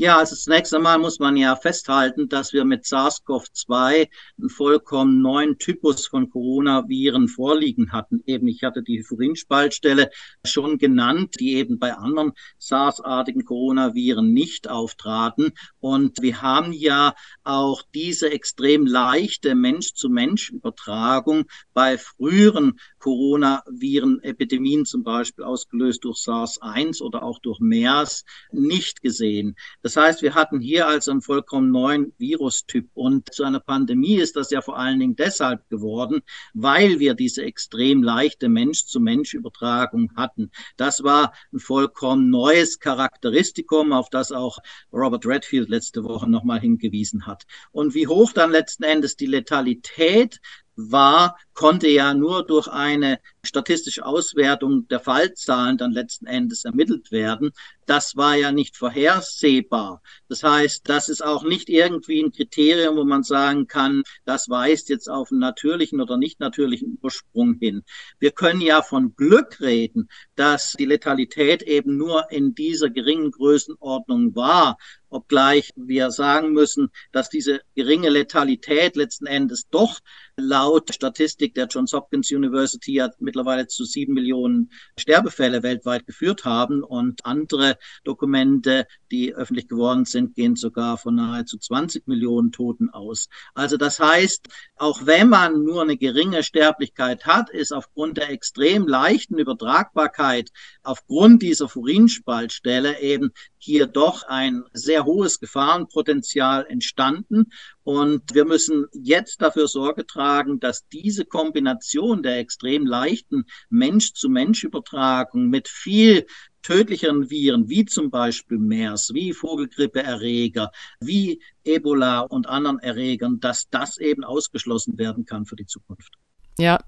Ja, 0.00 0.18
also 0.18 0.36
zunächst 0.36 0.72
einmal 0.72 0.96
muss 1.00 1.18
man 1.18 1.36
ja 1.36 1.56
festhalten, 1.56 2.28
dass 2.28 2.52
wir 2.52 2.64
mit 2.64 2.84
SARS-CoV-2 2.84 4.08
einen 4.38 4.48
vollkommen 4.48 5.20
neuen 5.22 5.58
Typus 5.58 6.06
von 6.06 6.30
Coronaviren 6.30 7.26
vorliegen 7.26 7.90
hatten. 7.90 8.22
Eben, 8.24 8.46
ich 8.46 8.62
hatte 8.62 8.84
die 8.84 9.02
Furinspaltstelle 9.02 10.10
schon 10.44 10.78
genannt, 10.78 11.34
die 11.40 11.54
eben 11.54 11.80
bei 11.80 11.94
anderen 11.94 12.30
SARS-artigen 12.58 13.44
Coronaviren 13.44 14.32
nicht 14.32 14.70
auftraten. 14.70 15.50
Und 15.80 16.22
wir 16.22 16.42
haben 16.42 16.72
ja 16.72 17.16
auch 17.42 17.82
diese 17.92 18.30
extrem 18.30 18.86
leichte 18.86 19.56
Mensch-zu-Mensch-Übertragung 19.56 21.46
bei 21.74 21.98
früheren 21.98 22.78
Coronaviren-Epidemien, 22.98 24.84
zum 24.84 25.02
Beispiel 25.02 25.44
ausgelöst 25.44 26.04
durch 26.04 26.18
SARS-1 26.18 27.00
oder 27.02 27.22
auch 27.22 27.38
durch 27.38 27.60
MERS, 27.60 28.24
nicht 28.50 29.02
gesehen. 29.02 29.56
Das 29.82 29.96
heißt, 29.96 30.22
wir 30.22 30.34
hatten 30.34 30.60
hier 30.60 30.88
also 30.88 31.10
einen 31.10 31.22
vollkommen 31.22 31.70
neuen 31.70 32.12
Virustyp. 32.18 32.88
Und 32.94 33.32
zu 33.32 33.44
einer 33.44 33.60
Pandemie 33.60 34.16
ist 34.16 34.36
das 34.36 34.50
ja 34.50 34.60
vor 34.60 34.78
allen 34.78 35.00
Dingen 35.00 35.16
deshalb 35.16 35.68
geworden, 35.68 36.22
weil 36.54 36.98
wir 36.98 37.14
diese 37.14 37.42
extrem 37.42 38.02
leichte 38.02 38.48
Mensch-zu-Mensch-Übertragung 38.48 40.12
hatten. 40.16 40.50
Das 40.76 41.02
war 41.02 41.32
ein 41.52 41.58
vollkommen 41.58 42.30
neues 42.30 42.78
Charakteristikum, 42.78 43.92
auf 43.92 44.10
das 44.10 44.32
auch 44.32 44.58
Robert 44.92 45.26
Redfield 45.26 45.68
letzte 45.68 46.04
Woche 46.04 46.28
nochmal 46.28 46.60
hingewiesen 46.60 47.26
hat. 47.26 47.44
Und 47.70 47.94
wie 47.94 48.06
hoch 48.06 48.32
dann 48.32 48.50
letzten 48.50 48.84
Endes 48.84 49.16
die 49.16 49.26
Letalität 49.26 50.40
war, 50.78 51.36
konnte 51.54 51.88
ja 51.88 52.14
nur 52.14 52.46
durch 52.46 52.68
eine 52.68 53.18
statistische 53.42 54.06
Auswertung 54.06 54.86
der 54.88 55.00
Fallzahlen 55.00 55.76
dann 55.76 55.90
letzten 55.90 56.26
Endes 56.26 56.64
ermittelt 56.64 57.10
werden. 57.10 57.50
Das 57.84 58.16
war 58.16 58.36
ja 58.36 58.52
nicht 58.52 58.76
vorhersehbar. 58.76 60.02
Das 60.28 60.42
heißt, 60.44 60.88
das 60.88 61.08
ist 61.08 61.24
auch 61.24 61.42
nicht 61.42 61.68
irgendwie 61.68 62.22
ein 62.22 62.30
Kriterium, 62.30 62.96
wo 62.96 63.04
man 63.04 63.24
sagen 63.24 63.66
kann, 63.66 64.02
das 64.24 64.48
weist 64.48 64.88
jetzt 64.88 65.08
auf 65.10 65.32
einen 65.32 65.40
natürlichen 65.40 66.00
oder 66.00 66.16
nicht 66.16 66.38
natürlichen 66.38 66.98
Ursprung 67.02 67.54
hin. 67.54 67.82
Wir 68.20 68.30
können 68.30 68.60
ja 68.60 68.82
von 68.82 69.16
Glück 69.16 69.60
reden, 69.60 70.08
dass 70.36 70.74
die 70.78 70.84
Letalität 70.84 71.62
eben 71.62 71.96
nur 71.96 72.30
in 72.30 72.54
dieser 72.54 72.90
geringen 72.90 73.32
Größenordnung 73.32 74.36
war, 74.36 74.78
obgleich 75.10 75.70
wir 75.76 76.10
sagen 76.10 76.52
müssen, 76.52 76.90
dass 77.12 77.28
diese 77.28 77.60
geringe 77.74 78.08
Letalität 78.08 78.96
letzten 78.96 79.26
Endes 79.26 79.68
doch 79.70 80.00
laut 80.36 80.94
Statistik 80.94 81.54
der 81.54 81.66
Johns 81.66 81.92
Hopkins 81.92 82.30
University 82.30 82.94
ja 82.94 83.10
mittlerweile 83.18 83.66
zu 83.66 83.84
sieben 83.84 84.14
Millionen 84.14 84.70
Sterbefälle 84.98 85.62
weltweit 85.62 86.06
geführt 86.06 86.44
haben 86.44 86.82
und 86.82 87.24
andere 87.24 87.78
Dokumente, 88.04 88.86
die 89.10 89.34
öffentlich 89.34 89.68
geworden 89.68 90.04
sind, 90.04 90.34
gehen 90.34 90.56
sogar 90.56 90.98
von 90.98 91.16
nahezu 91.16 91.58
20 91.58 92.06
Millionen 92.06 92.52
Toten 92.52 92.90
aus. 92.90 93.28
Also 93.54 93.76
das 93.76 93.98
heißt, 93.98 94.48
auch 94.76 95.06
wenn 95.06 95.28
man 95.28 95.64
nur 95.64 95.82
eine 95.82 95.96
geringe 95.96 96.42
Sterblichkeit 96.42 97.26
hat, 97.26 97.50
ist 97.50 97.72
aufgrund 97.72 98.16
der 98.18 98.30
extrem 98.30 98.86
leichten 98.86 99.38
Übertragbarkeit, 99.38 100.50
aufgrund 100.82 101.42
dieser 101.42 101.68
Furinspaltstelle 101.68 103.00
eben 103.00 103.32
hier 103.58 103.86
doch 103.86 104.22
ein 104.24 104.64
sehr 104.72 105.04
hohes 105.04 105.40
Gefahrenpotenzial 105.40 106.66
entstanden. 106.66 107.50
Und 107.82 108.34
wir 108.34 108.44
müssen 108.44 108.86
jetzt 108.92 109.42
dafür 109.42 109.68
Sorge 109.68 110.06
tragen, 110.06 110.60
dass 110.60 110.86
diese 110.88 111.24
Kombination 111.24 112.22
der 112.22 112.38
extrem 112.38 112.86
leichten 112.86 113.44
Mensch-zu-Mensch-Übertragung 113.70 115.48
mit 115.48 115.68
viel 115.68 116.26
tödlicheren 116.62 117.30
Viren, 117.30 117.68
wie 117.68 117.84
zum 117.84 118.10
Beispiel 118.10 118.58
MERS, 118.58 119.14
wie 119.14 119.32
Vogelgrippeerreger, 119.32 120.70
wie 121.00 121.40
Ebola 121.64 122.20
und 122.20 122.46
anderen 122.46 122.78
Erregern, 122.78 123.40
dass 123.40 123.68
das 123.70 123.98
eben 123.98 124.24
ausgeschlossen 124.24 124.98
werden 124.98 125.24
kann 125.24 125.46
für 125.46 125.56
die 125.56 125.66
Zukunft. 125.66 126.14
Ja, 126.58 126.78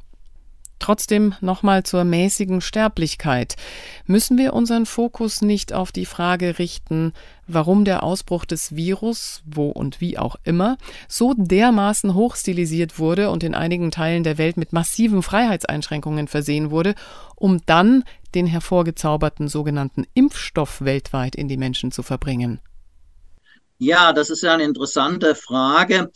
Trotzdem 0.81 1.35
nochmal 1.41 1.85
zur 1.85 2.05
mäßigen 2.05 2.61
Sterblichkeit. 2.61 3.55
Müssen 4.07 4.39
wir 4.39 4.55
unseren 4.55 4.87
Fokus 4.87 5.43
nicht 5.43 5.73
auf 5.73 5.93
die 5.93 6.07
Frage 6.07 6.59
richten, 6.59 7.13
warum 7.47 7.85
der 7.85 8.03
Ausbruch 8.03 8.45
des 8.47 8.75
Virus, 8.75 9.43
wo 9.45 9.69
und 9.69 10.01
wie 10.01 10.19
auch 10.19 10.37
immer, 10.43 10.79
so 11.07 11.35
dermaßen 11.37 12.15
hochstilisiert 12.15 12.99
wurde 12.99 13.31
und 13.31 13.45
in 13.45 13.55
einigen 13.55 13.91
Teilen 13.91 14.25
der 14.25 14.39
Welt 14.39 14.57
mit 14.57 14.73
massiven 14.73 15.23
Freiheitseinschränkungen 15.23 16.29
versehen 16.29 16.71
wurde, 16.71 16.95
um 17.37 17.61
dann 17.67 18.03
den 18.35 18.47
hervorgezauberten 18.47 19.49
sogenannten 19.49 20.07
Impfstoff 20.15 20.81
weltweit 20.81 21.37
in 21.37 21.47
die 21.47 21.59
Menschen 21.59 21.93
zu 21.93 22.03
verbringen? 22.03 22.61
Ja, 23.79 24.13
das 24.13 24.31
ist 24.31 24.43
ja 24.43 24.55
eine 24.55 24.65
interessante 24.65 25.35
Frage. 25.35 26.11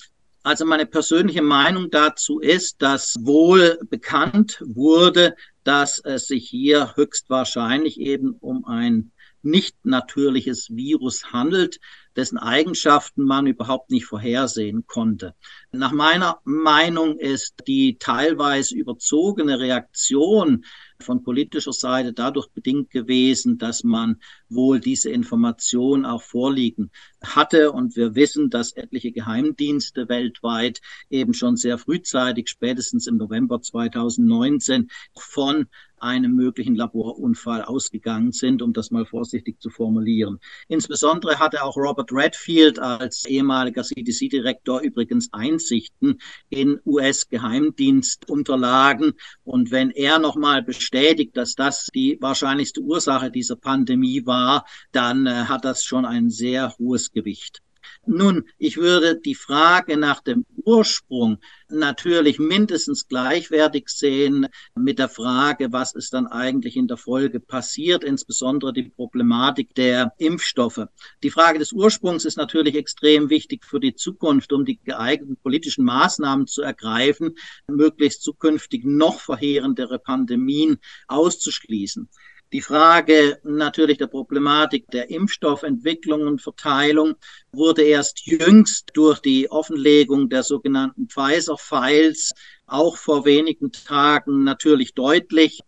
Also 0.47 0.67
meine 0.67 0.85
persönliche 0.85 1.41
Meinung 1.41 1.91
dazu 1.91 2.39
ist, 2.39 2.83
dass 2.83 3.17
wohl 3.19 3.79
bekannt 3.89 4.63
wurde, 4.67 5.35
dass 5.65 6.01
es 6.01 6.27
sich 6.27 6.51
hier 6.51 6.93
höchstwahrscheinlich 6.97 7.99
eben 7.99 8.33
um 8.41 8.67
ein 8.67 9.13
nicht 9.41 9.87
natürliches 9.87 10.69
Virus 10.69 11.33
handelt, 11.33 11.79
dessen 12.15 12.37
Eigenschaften 12.37 13.25
man 13.25 13.47
überhaupt 13.47 13.91
nicht 13.91 14.05
vorhersehen 14.05 14.87
konnte. 14.87 15.35
Nach 15.73 15.93
meiner 15.93 16.41
Meinung 16.45 17.19
ist 17.19 17.55
die 17.67 17.97
teilweise 17.99 18.75
überzogene 18.75 19.59
Reaktion 19.59 20.67
von 21.01 21.23
politischer 21.23 21.73
Seite 21.73 22.13
dadurch 22.13 22.49
bedingt 22.49 22.91
gewesen, 22.91 23.57
dass 23.57 23.83
man 23.83 24.21
wohl 24.55 24.81
diese 24.81 25.11
Information 25.11 26.05
auch 26.05 26.23
vorliegen 26.23 26.91
hatte. 27.23 27.73
Und 27.73 27.97
wir 27.97 28.15
wissen, 28.15 28.51
dass 28.51 28.73
etliche 28.73 29.13
Geheimdienste 29.13 30.09
weltweit 30.09 30.81
eben 31.11 31.35
schon 31.35 31.57
sehr 31.57 31.79
frühzeitig, 31.79 32.49
spätestens 32.49 33.07
im 33.07 33.17
November 33.17 33.61
2019, 33.61 34.89
von 35.17 35.67
einem 36.05 36.35
möglichen 36.35 36.77
Laborunfall 36.77 37.63
ausgegangen 37.63 38.33
sind, 38.33 38.61
um 38.63 38.73
das 38.73 38.91
mal 38.91 39.05
vorsichtig 39.07 39.61
zu 39.61 39.71
formulieren. 39.71 40.41
Insbesondere 40.69 41.39
hatte 41.39 41.63
auch 41.65 41.77
Robert 41.77 42.13
Redfield 42.13 42.79
als 42.79 43.25
ehemaliger 43.25 43.83
CDC-Direktor 43.83 44.83
übrigens 44.83 45.33
Einsichten 45.33 46.21
in 46.51 46.79
US-Geheimdienstunterlagen. 46.85 49.15
Und 49.45 49.71
wenn 49.71 49.91
er 49.91 50.19
nochmal 50.19 50.63
bestätigt, 50.63 51.35
dass 51.37 51.55
das 51.55 51.89
die 51.95 52.19
wahrscheinlichste 52.21 52.83
Ursache 52.83 53.31
dieser 53.31 53.57
Pandemie 53.57 54.27
war, 54.45 54.67
dann 54.93 55.27
äh, 55.27 55.45
hat 55.47 55.65
das 55.65 55.85
schon 55.85 56.05
ein 56.05 56.31
sehr 56.31 56.75
hohes 56.79 57.13
Gewicht. 57.13 57.63
Nun, 58.07 58.45
ich 58.59 58.77
würde 58.77 59.19
die 59.19 59.35
Frage 59.35 59.97
nach 59.97 60.21
dem 60.21 60.45
Ursprung 60.65 61.39
natürlich 61.69 62.39
mindestens 62.39 63.09
gleichwertig 63.09 63.89
sehen 63.89 64.47
mit 64.75 64.99
der 64.99 65.09
Frage, 65.09 65.73
was 65.73 65.95
ist 65.95 66.13
dann 66.13 66.27
eigentlich 66.27 66.77
in 66.77 66.87
der 66.87 66.99
Folge 66.99 67.41
passiert, 67.41 68.05
insbesondere 68.05 68.73
die 68.73 68.91
Problematik 68.91 69.75
der 69.75 70.13
Impfstoffe. 70.19 70.87
Die 71.23 71.31
Frage 71.31 71.59
des 71.59 71.73
Ursprungs 71.73 72.25
ist 72.25 72.37
natürlich 72.37 72.75
extrem 72.75 73.31
wichtig 73.31 73.65
für 73.65 73.81
die 73.81 73.95
Zukunft, 73.95 74.53
um 74.53 74.65
die 74.65 74.79
geeigneten 74.79 75.37
politischen 75.37 75.85
Maßnahmen 75.85 76.47
zu 76.47 76.63
ergreifen, 76.63 77.37
möglichst 77.69 78.23
zukünftig 78.23 78.85
noch 78.85 79.21
verheerendere 79.21 79.99
Pandemien 79.99 80.79
auszuschließen. 81.09 82.09
Die 82.53 82.61
Frage 82.61 83.41
natürlich 83.43 83.99
der 83.99 84.07
Problematik 84.07 84.89
der 84.93 85.11
Impfstoffentwicklung 85.11 86.27
und 86.27 86.41
Verteilung 86.41 87.15
wurde 87.51 87.83
erst 87.83 88.27
jüngst 88.27 88.91
durch 88.95 89.19
die 89.21 89.51
Offenlegung 89.51 90.29
der 90.29 90.45
sogenannten 90.45 91.09
Pfizer-Files 91.09 92.33
auch 92.67 92.97
vor 92.97 93.25
wenigen 93.25 93.73
Tagen 93.73 94.45
natürlich 94.45 94.95
deutlich. 94.95 95.61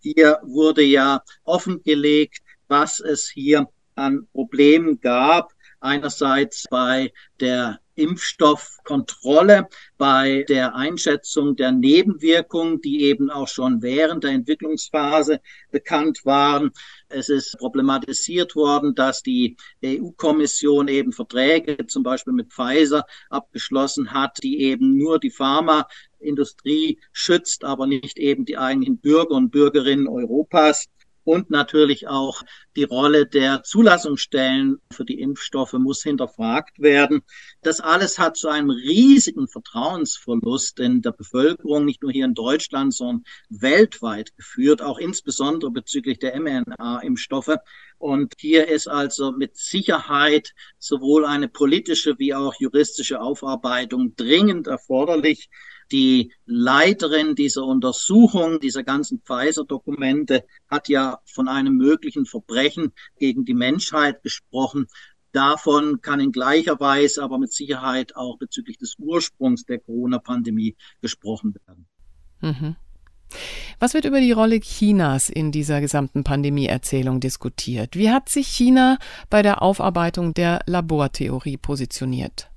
Hier 0.00 0.38
wurde 0.42 0.82
ja 0.82 1.22
offengelegt, 1.44 2.40
was 2.68 3.00
es 3.00 3.28
hier 3.28 3.68
an 3.94 4.26
Problemen 4.32 5.00
gab. 5.00 5.52
Einerseits 5.80 6.66
bei 6.70 7.12
der 7.40 7.80
Impfstoffkontrolle, 7.96 9.68
bei 9.96 10.44
der 10.48 10.74
Einschätzung 10.74 11.56
der 11.56 11.72
Nebenwirkungen, 11.72 12.80
die 12.80 13.02
eben 13.02 13.30
auch 13.30 13.48
schon 13.48 13.82
während 13.82 14.24
der 14.24 14.32
Entwicklungsphase 14.32 15.40
bekannt 15.70 16.20
waren. 16.24 16.70
Es 17.08 17.28
ist 17.28 17.56
problematisiert 17.58 18.56
worden, 18.56 18.94
dass 18.94 19.22
die 19.22 19.56
EU-Kommission 19.84 20.88
eben 20.88 21.12
Verträge 21.12 21.86
zum 21.86 22.02
Beispiel 22.02 22.32
mit 22.32 22.52
Pfizer 22.52 23.06
abgeschlossen 23.30 24.12
hat, 24.12 24.38
die 24.42 24.60
eben 24.60 24.96
nur 24.96 25.18
die 25.18 25.30
Pharmaindustrie 25.30 26.98
schützt, 27.12 27.64
aber 27.64 27.86
nicht 27.86 28.18
eben 28.18 28.44
die 28.44 28.58
eigenen 28.58 28.98
Bürger 28.98 29.34
und 29.34 29.50
Bürgerinnen 29.50 30.08
Europas 30.08 30.86
und 31.24 31.50
natürlich 31.50 32.06
auch 32.06 32.42
die 32.76 32.84
Rolle 32.84 33.26
der 33.26 33.62
Zulassungsstellen 33.62 34.78
für 34.90 35.04
die 35.04 35.20
Impfstoffe 35.20 35.72
muss 35.74 36.02
hinterfragt 36.02 36.78
werden. 36.80 37.22
Das 37.62 37.80
alles 37.80 38.18
hat 38.18 38.36
zu 38.36 38.48
einem 38.48 38.70
riesigen 38.70 39.48
Vertrauensverlust 39.48 40.80
in 40.80 41.02
der 41.02 41.12
Bevölkerung, 41.12 41.84
nicht 41.84 42.02
nur 42.02 42.12
hier 42.12 42.24
in 42.26 42.34
Deutschland, 42.34 42.94
sondern 42.94 43.24
weltweit 43.48 44.36
geführt, 44.36 44.82
auch 44.82 44.98
insbesondere 44.98 45.70
bezüglich 45.70 46.18
der 46.18 46.38
mRNA-Impfstoffe. 46.40 47.56
Und 47.98 48.34
hier 48.38 48.68
ist 48.68 48.86
also 48.88 49.32
mit 49.32 49.56
Sicherheit 49.56 50.52
sowohl 50.78 51.24
eine 51.24 51.48
politische 51.48 52.18
wie 52.18 52.34
auch 52.34 52.54
juristische 52.58 53.20
Aufarbeitung 53.20 54.14
dringend 54.16 54.66
erforderlich. 54.66 55.48
Die 55.92 56.32
Leiterin 56.46 57.34
dieser 57.34 57.64
Untersuchung, 57.64 58.60
dieser 58.60 58.82
ganzen 58.82 59.20
Pfizer-Dokumente, 59.20 60.44
hat 60.68 60.88
ja 60.88 61.18
von 61.24 61.48
einem 61.48 61.76
möglichen 61.76 62.26
Verbrechen 62.26 62.92
gegen 63.18 63.44
die 63.44 63.54
Menschheit 63.54 64.22
gesprochen. 64.22 64.86
Davon 65.32 66.00
kann 66.00 66.20
in 66.20 66.32
gleicher 66.32 66.78
Weise, 66.78 67.22
aber 67.22 67.38
mit 67.38 67.52
Sicherheit 67.52 68.14
auch 68.14 68.38
bezüglich 68.38 68.78
des 68.78 68.94
Ursprungs 68.98 69.64
der 69.64 69.80
Corona-Pandemie 69.80 70.76
gesprochen 71.00 71.54
werden. 71.66 71.86
Mhm. 72.40 72.76
Was 73.80 73.94
wird 73.94 74.04
über 74.04 74.20
die 74.20 74.32
Rolle 74.32 74.60
Chinas 74.60 75.28
in 75.28 75.50
dieser 75.50 75.80
gesamten 75.80 76.22
Pandemieerzählung 76.22 77.18
diskutiert? 77.18 77.96
Wie 77.96 78.10
hat 78.10 78.28
sich 78.28 78.46
China 78.46 78.98
bei 79.28 79.42
der 79.42 79.62
Aufarbeitung 79.62 80.34
der 80.34 80.60
Labortheorie 80.66 81.56
positioniert? 81.56 82.53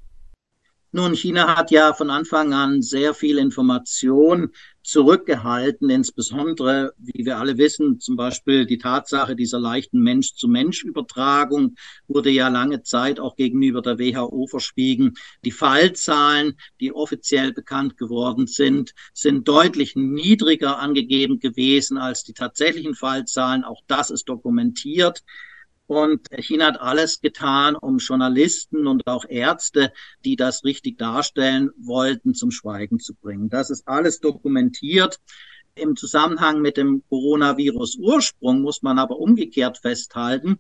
Nun, 0.93 1.15
China 1.15 1.57
hat 1.57 1.69
ja 1.69 1.93
von 1.93 2.09
Anfang 2.09 2.53
an 2.53 2.81
sehr 2.81 3.13
viel 3.13 3.37
Information 3.39 4.51
zurückgehalten, 4.83 5.89
insbesondere, 5.89 6.93
wie 6.97 7.25
wir 7.25 7.37
alle 7.39 7.57
wissen, 7.57 7.99
zum 7.99 8.15
Beispiel 8.15 8.65
die 8.65 8.77
Tatsache 8.77 9.35
dieser 9.35 9.59
leichten 9.59 9.99
Mensch-zu-Mensch-Übertragung 9.99 11.75
wurde 12.07 12.29
ja 12.29 12.47
lange 12.47 12.83
Zeit 12.83 13.19
auch 13.19 13.35
gegenüber 13.35 13.81
der 13.81 13.99
WHO 13.99 14.47
verschwiegen. 14.47 15.15
Die 15.43 15.51
Fallzahlen, 15.51 16.57
die 16.79 16.93
offiziell 16.93 17.51
bekannt 17.51 17.97
geworden 17.97 18.47
sind, 18.47 18.93
sind 19.13 19.45
deutlich 19.45 19.97
niedriger 19.97 20.79
angegeben 20.79 21.39
gewesen 21.39 21.97
als 21.97 22.23
die 22.23 22.33
tatsächlichen 22.33 22.95
Fallzahlen. 22.95 23.65
Auch 23.65 23.81
das 23.87 24.09
ist 24.09 24.29
dokumentiert. 24.29 25.21
Und 25.87 26.27
China 26.37 26.67
hat 26.67 26.81
alles 26.81 27.21
getan, 27.21 27.75
um 27.75 27.97
Journalisten 27.97 28.87
und 28.87 29.07
auch 29.07 29.25
Ärzte, 29.27 29.93
die 30.25 30.35
das 30.35 30.65
richtig 30.65 30.97
darstellen 30.97 31.71
wollten, 31.77 32.35
zum 32.35 32.51
Schweigen 32.51 32.99
zu 32.99 33.15
bringen. 33.15 33.49
Das 33.49 33.69
ist 33.69 33.87
alles 33.87 34.19
dokumentiert. 34.19 35.19
Im 35.75 35.95
Zusammenhang 35.95 36.61
mit 36.61 36.75
dem 36.75 37.03
Coronavirus-Ursprung 37.09 38.61
muss 38.61 38.81
man 38.81 38.99
aber 38.99 39.17
umgekehrt 39.17 39.77
festhalten, 39.77 40.59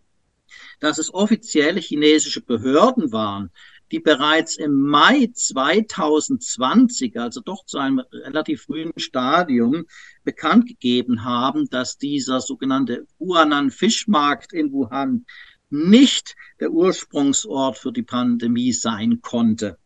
dass 0.79 0.97
es 0.97 1.13
offizielle 1.13 1.81
chinesische 1.81 2.41
Behörden 2.41 3.11
waren, 3.11 3.51
die 3.91 3.99
bereits 3.99 4.57
im 4.57 4.81
Mai 4.81 5.29
2020, 5.33 7.19
also 7.19 7.41
doch 7.41 7.65
zu 7.65 7.77
einem 7.77 8.01
relativ 8.11 8.63
frühen 8.63 8.91
Stadium, 8.97 9.85
bekannt 10.23 10.67
gegeben 10.67 11.23
haben, 11.23 11.69
dass 11.69 11.97
dieser 11.97 12.41
sogenannte 12.41 13.07
Huanan 13.19 13.71
Fischmarkt 13.71 14.53
in 14.53 14.71
Wuhan 14.71 15.25
nicht 15.69 16.35
der 16.59 16.71
Ursprungsort 16.71 17.77
für 17.77 17.91
die 17.91 18.03
Pandemie 18.03 18.73
sein 18.73 19.21
konnte. 19.21 19.77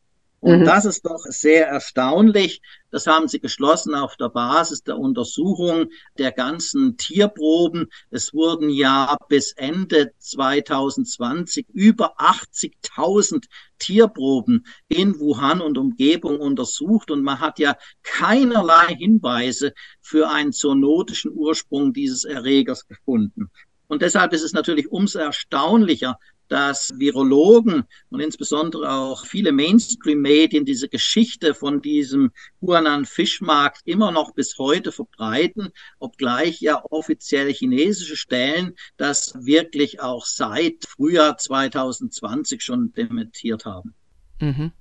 Und 0.41 0.61
mhm. 0.61 0.65
das 0.65 0.85
ist 0.85 1.05
doch 1.05 1.23
sehr 1.25 1.67
erstaunlich. 1.67 2.63
Das 2.89 3.05
haben 3.05 3.27
sie 3.27 3.39
geschlossen 3.39 3.93
auf 3.93 4.17
der 4.17 4.29
Basis 4.29 4.81
der 4.83 4.97
Untersuchung 4.97 5.89
der 6.17 6.31
ganzen 6.31 6.97
Tierproben. 6.97 7.91
Es 8.09 8.33
wurden 8.33 8.71
ja 8.71 9.15
bis 9.29 9.53
Ende 9.53 10.13
2020 10.17 11.67
über 11.69 12.19
80.000 12.19 13.45
Tierproben 13.77 14.65
in 14.87 15.19
Wuhan 15.19 15.61
und 15.61 15.77
Umgebung 15.77 16.39
untersucht. 16.39 17.11
Und 17.11 17.21
man 17.21 17.39
hat 17.39 17.59
ja 17.59 17.75
keinerlei 18.01 18.95
Hinweise 18.95 19.73
für 20.01 20.31
einen 20.31 20.53
zoonotischen 20.53 21.31
Ursprung 21.35 21.93
dieses 21.93 22.25
Erregers 22.25 22.87
gefunden. 22.87 23.51
Und 23.87 24.01
deshalb 24.01 24.33
ist 24.33 24.43
es 24.43 24.53
natürlich 24.53 24.91
umso 24.91 25.19
erstaunlicher, 25.19 26.17
dass 26.51 26.91
Virologen 26.97 27.85
und 28.09 28.19
insbesondere 28.19 28.91
auch 28.91 29.25
viele 29.25 29.53
Mainstream-Medien 29.53 30.65
diese 30.65 30.89
Geschichte 30.89 31.53
von 31.53 31.81
diesem 31.81 32.31
Huanan-Fischmarkt 32.61 33.79
immer 33.85 34.11
noch 34.11 34.33
bis 34.33 34.57
heute 34.57 34.91
verbreiten, 34.91 35.69
obgleich 35.99 36.59
ja 36.59 36.83
offiziell 36.89 37.53
chinesische 37.53 38.17
Stellen 38.17 38.75
das 38.97 39.33
wirklich 39.45 40.01
auch 40.01 40.25
seit 40.25 40.85
Frühjahr 40.85 41.37
2020 41.37 42.61
schon 42.61 42.91
dementiert 42.91 43.63
haben. 43.63 43.93
Mhm. 44.41 44.73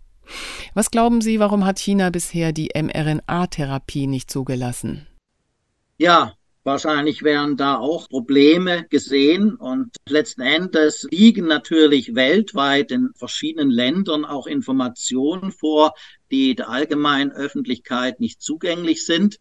Was 0.75 0.91
glauben 0.91 1.21
Sie, 1.21 1.39
warum 1.39 1.65
hat 1.65 1.79
China 1.79 2.11
bisher 2.11 2.53
die 2.53 2.71
mRNA-Therapie 2.75 4.09
nicht 4.09 4.29
zugelassen? 4.29 5.07
Ja, 5.99 6.35
Wahrscheinlich 6.63 7.23
werden 7.23 7.57
da 7.57 7.79
auch 7.79 8.07
Probleme 8.11 8.87
gesehen 8.91 9.55
und 9.55 9.97
letzten 10.07 10.43
Endes 10.43 11.07
liegen 11.11 11.47
natürlich 11.47 12.15
weltweit 12.15 12.91
in 12.91 13.11
verschiedenen 13.17 13.71
Ländern 13.71 14.27
auch 14.27 14.47
Informationen 14.47 15.53
vor, 15.53 15.95
die 16.31 16.55
der 16.55 16.69
allgemeinen 16.69 17.33
Öffentlichkeit 17.33 18.21
nicht 18.21 18.43
zugänglich 18.43 19.07
sind. 19.07 19.39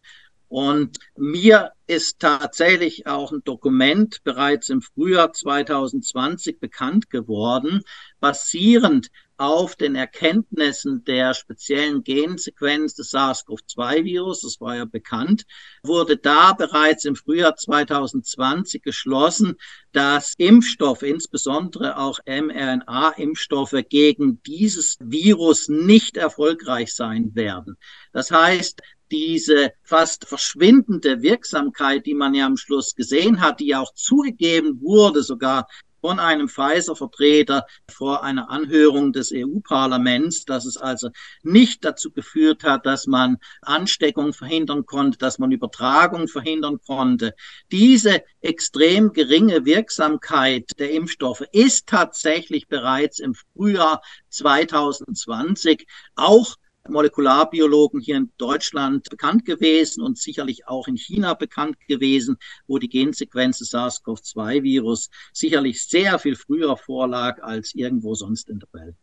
Und 0.48 0.98
mir 1.14 1.72
ist 1.86 2.20
tatsächlich 2.20 3.06
auch 3.06 3.32
ein 3.32 3.44
Dokument 3.44 4.24
bereits 4.24 4.70
im 4.70 4.80
Frühjahr 4.80 5.32
2020 5.32 6.58
bekannt 6.58 7.10
geworden, 7.10 7.82
basierend 8.18 9.10
auf 9.40 9.74
den 9.74 9.94
Erkenntnissen 9.94 11.02
der 11.04 11.32
speziellen 11.32 12.04
Gensequenz 12.04 12.94
des 12.94 13.10
SARS-CoV-2-Virus, 13.10 14.42
das 14.42 14.60
war 14.60 14.76
ja 14.76 14.84
bekannt, 14.84 15.46
wurde 15.82 16.18
da 16.18 16.52
bereits 16.52 17.06
im 17.06 17.16
Frühjahr 17.16 17.56
2020 17.56 18.82
geschlossen, 18.82 19.56
dass 19.92 20.34
Impfstoffe, 20.36 21.04
insbesondere 21.04 21.96
auch 21.96 22.18
mRNA-Impfstoffe 22.26 23.82
gegen 23.88 24.42
dieses 24.42 24.98
Virus 25.00 25.70
nicht 25.70 26.18
erfolgreich 26.18 26.94
sein 26.94 27.34
werden. 27.34 27.78
Das 28.12 28.30
heißt, 28.30 28.82
diese 29.10 29.72
fast 29.82 30.26
verschwindende 30.28 31.22
Wirksamkeit, 31.22 32.04
die 32.04 32.14
man 32.14 32.34
ja 32.34 32.44
am 32.44 32.58
Schluss 32.58 32.94
gesehen 32.94 33.40
hat, 33.40 33.60
die 33.60 33.74
auch 33.74 33.94
zugegeben 33.94 34.82
wurde, 34.82 35.22
sogar 35.22 35.66
von 36.00 36.18
einem 36.18 36.48
Pfizer-Vertreter 36.48 37.66
vor 37.90 38.22
einer 38.22 38.50
Anhörung 38.50 39.12
des 39.12 39.32
EU-Parlaments, 39.32 40.44
dass 40.44 40.64
es 40.64 40.76
also 40.76 41.10
nicht 41.42 41.84
dazu 41.84 42.10
geführt 42.10 42.64
hat, 42.64 42.86
dass 42.86 43.06
man 43.06 43.38
Ansteckung 43.62 44.32
verhindern 44.32 44.86
konnte, 44.86 45.18
dass 45.18 45.38
man 45.38 45.52
Übertragung 45.52 46.28
verhindern 46.28 46.80
konnte. 46.86 47.34
Diese 47.70 48.22
extrem 48.40 49.12
geringe 49.12 49.64
Wirksamkeit 49.64 50.70
der 50.78 50.90
Impfstoffe 50.92 51.44
ist 51.52 51.86
tatsächlich 51.86 52.68
bereits 52.68 53.18
im 53.18 53.34
Frühjahr 53.34 54.02
2020 54.30 55.86
auch 56.14 56.56
Molekularbiologen 56.88 58.00
hier 58.00 58.16
in 58.16 58.30
Deutschland 58.38 59.08
bekannt 59.10 59.44
gewesen 59.44 60.02
und 60.02 60.18
sicherlich 60.18 60.66
auch 60.66 60.88
in 60.88 60.96
China 60.96 61.34
bekannt 61.34 61.76
gewesen, 61.88 62.36
wo 62.66 62.78
die 62.78 62.88
Gensequenz 62.88 63.58
des 63.58 63.70
SARS-CoV-2-Virus 63.70 65.10
sicherlich 65.32 65.84
sehr 65.86 66.18
viel 66.18 66.36
früher 66.36 66.76
vorlag 66.76 67.42
als 67.42 67.74
irgendwo 67.74 68.14
sonst 68.14 68.48
in 68.48 68.60
der 68.60 68.68
Welt. 68.72 68.96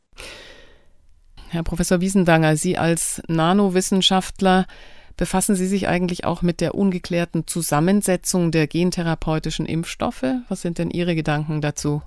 Herr 1.49 1.63
Professor 1.63 2.01
Wiesendanger, 2.01 2.57
Sie 2.57 2.77
als 2.77 3.21
Nanowissenschaftler, 3.27 4.67
befassen 5.15 5.55
Sie 5.55 5.67
sich 5.67 5.87
eigentlich 5.87 6.25
auch 6.25 6.41
mit 6.41 6.59
der 6.59 6.75
ungeklärten 6.75 7.47
Zusammensetzung 7.47 8.51
der 8.51 8.67
gentherapeutischen 8.67 9.65
Impfstoffe? 9.65 10.25
Was 10.49 10.61
sind 10.61 10.77
denn 10.77 10.91
Ihre 10.91 11.15
Gedanken 11.15 11.61
dazu? 11.61 12.01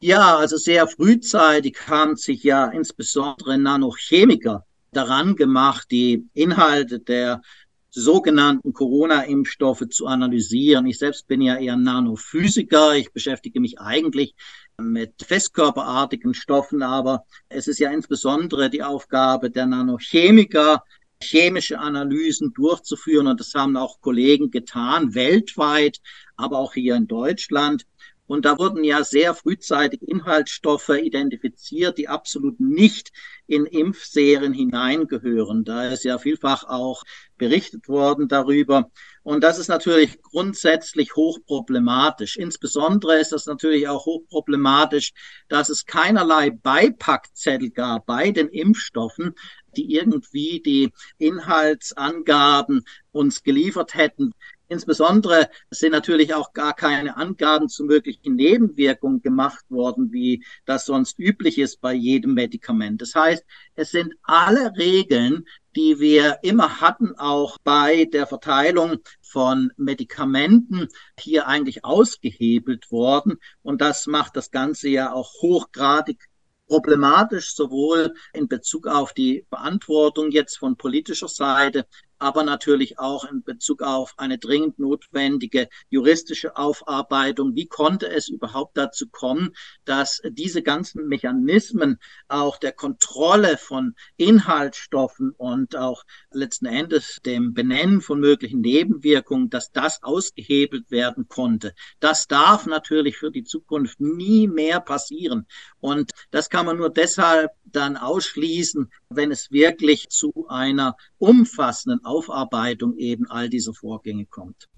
Ja, 0.00 0.36
also 0.36 0.56
sehr 0.56 0.86
frühzeitig 0.86 1.76
haben 1.88 2.14
sich 2.14 2.44
ja 2.44 2.66
insbesondere 2.66 3.58
Nanochemiker 3.58 4.64
daran 4.92 5.34
gemacht, 5.34 5.88
die 5.90 6.24
Inhalte 6.34 7.00
der 7.00 7.42
sogenannten 7.90 8.72
Corona-Impfstoffe 8.72 9.88
zu 9.90 10.06
analysieren. 10.06 10.86
Ich 10.86 10.98
selbst 10.98 11.26
bin 11.26 11.40
ja 11.40 11.56
eher 11.56 11.76
Nanophysiker. 11.76 12.94
Ich 12.94 13.12
beschäftige 13.12 13.60
mich 13.60 13.80
eigentlich 13.80 14.36
mit 14.76 15.14
festkörperartigen 15.20 16.32
Stoffen, 16.32 16.82
aber 16.82 17.24
es 17.48 17.66
ist 17.66 17.80
ja 17.80 17.90
insbesondere 17.90 18.70
die 18.70 18.84
Aufgabe 18.84 19.50
der 19.50 19.66
Nanochemiker, 19.66 20.84
chemische 21.20 21.80
Analysen 21.80 22.52
durchzuführen. 22.54 23.26
Und 23.26 23.40
das 23.40 23.52
haben 23.54 23.76
auch 23.76 24.00
Kollegen 24.00 24.52
getan, 24.52 25.16
weltweit, 25.16 25.98
aber 26.36 26.58
auch 26.58 26.74
hier 26.74 26.94
in 26.94 27.08
Deutschland. 27.08 27.84
Und 28.28 28.44
da 28.44 28.58
wurden 28.58 28.84
ja 28.84 29.02
sehr 29.04 29.34
frühzeitig 29.34 30.02
Inhaltsstoffe 30.02 30.90
identifiziert, 30.90 31.96
die 31.96 32.08
absolut 32.08 32.60
nicht 32.60 33.10
in 33.46 33.64
Impfserien 33.64 34.52
hineingehören. 34.52 35.64
Da 35.64 35.88
ist 35.88 36.04
ja 36.04 36.18
vielfach 36.18 36.64
auch 36.64 37.02
berichtet 37.38 37.88
worden 37.88 38.28
darüber. 38.28 38.90
Und 39.22 39.42
das 39.42 39.58
ist 39.58 39.68
natürlich 39.68 40.20
grundsätzlich 40.20 41.16
hochproblematisch. 41.16 42.36
Insbesondere 42.36 43.18
ist 43.18 43.32
das 43.32 43.46
natürlich 43.46 43.88
auch 43.88 44.04
hochproblematisch, 44.04 45.12
dass 45.48 45.70
es 45.70 45.86
keinerlei 45.86 46.50
Beipackzettel 46.50 47.70
gab 47.70 48.04
bei 48.04 48.30
den 48.30 48.48
Impfstoffen, 48.48 49.34
die 49.74 49.94
irgendwie 49.94 50.60
die 50.60 50.92
Inhaltsangaben 51.16 52.84
uns 53.10 53.42
geliefert 53.42 53.94
hätten. 53.94 54.34
Insbesondere 54.68 55.48
sind 55.70 55.92
natürlich 55.92 56.34
auch 56.34 56.52
gar 56.52 56.74
keine 56.74 57.16
Angaben 57.16 57.68
zu 57.68 57.84
möglichen 57.84 58.36
Nebenwirkungen 58.36 59.22
gemacht 59.22 59.64
worden, 59.70 60.12
wie 60.12 60.44
das 60.66 60.84
sonst 60.84 61.18
üblich 61.18 61.58
ist 61.58 61.80
bei 61.80 61.94
jedem 61.94 62.34
Medikament. 62.34 63.00
Das 63.00 63.14
heißt, 63.14 63.44
es 63.76 63.90
sind 63.90 64.14
alle 64.22 64.76
Regeln, 64.76 65.46
die 65.74 66.00
wir 66.00 66.38
immer 66.42 66.80
hatten, 66.80 67.14
auch 67.16 67.56
bei 67.64 68.04
der 68.04 68.26
Verteilung 68.26 68.98
von 69.22 69.72
Medikamenten 69.76 70.88
hier 71.18 71.46
eigentlich 71.46 71.84
ausgehebelt 71.84 72.90
worden. 72.90 73.38
Und 73.62 73.80
das 73.80 74.06
macht 74.06 74.36
das 74.36 74.50
Ganze 74.50 74.88
ja 74.88 75.12
auch 75.12 75.32
hochgradig 75.40 76.28
problematisch, 76.66 77.54
sowohl 77.54 78.14
in 78.32 78.46
Bezug 78.48 78.86
auf 78.86 79.12
die 79.14 79.46
Beantwortung 79.50 80.30
jetzt 80.30 80.58
von 80.58 80.76
politischer 80.76 81.28
Seite, 81.28 81.86
aber 82.18 82.42
natürlich 82.42 82.98
auch 82.98 83.24
in 83.24 83.42
Bezug 83.42 83.82
auf 83.82 84.14
eine 84.16 84.38
dringend 84.38 84.78
notwendige 84.78 85.68
juristische 85.88 86.56
Aufarbeitung. 86.56 87.54
Wie 87.54 87.66
konnte 87.66 88.08
es 88.08 88.28
überhaupt 88.28 88.76
dazu 88.76 89.08
kommen, 89.08 89.54
dass 89.84 90.20
diese 90.28 90.62
ganzen 90.62 91.08
Mechanismen 91.08 91.98
auch 92.28 92.58
der 92.58 92.72
Kontrolle 92.72 93.56
von 93.56 93.94
Inhaltsstoffen 94.16 95.32
und 95.32 95.76
auch 95.76 96.04
letzten 96.30 96.66
Endes 96.66 97.18
dem 97.24 97.54
Benennen 97.54 98.00
von 98.00 98.20
möglichen 98.20 98.60
Nebenwirkungen, 98.60 99.50
dass 99.50 99.72
das 99.72 100.02
ausgehebelt 100.02 100.90
werden 100.90 101.28
konnte? 101.28 101.74
Das 102.00 102.26
darf 102.26 102.66
natürlich 102.66 103.16
für 103.16 103.30
die 103.30 103.44
Zukunft 103.44 104.00
nie 104.00 104.48
mehr 104.48 104.80
passieren. 104.80 105.46
Und 105.80 106.10
das 106.30 106.50
kann 106.50 106.66
man 106.66 106.76
nur 106.76 106.90
deshalb 106.90 107.52
dann 107.64 107.96
ausschließen, 107.96 108.90
wenn 109.10 109.30
es 109.30 109.50
wirklich 109.50 110.08
zu 110.08 110.46
einer 110.48 110.96
umfassenden 111.18 112.04
Aufarbeitung 112.08 112.96
eben 112.96 113.30
all 113.30 113.48
dieser 113.48 113.74
Vorgänge 113.74 114.26
kommt. 114.26 114.68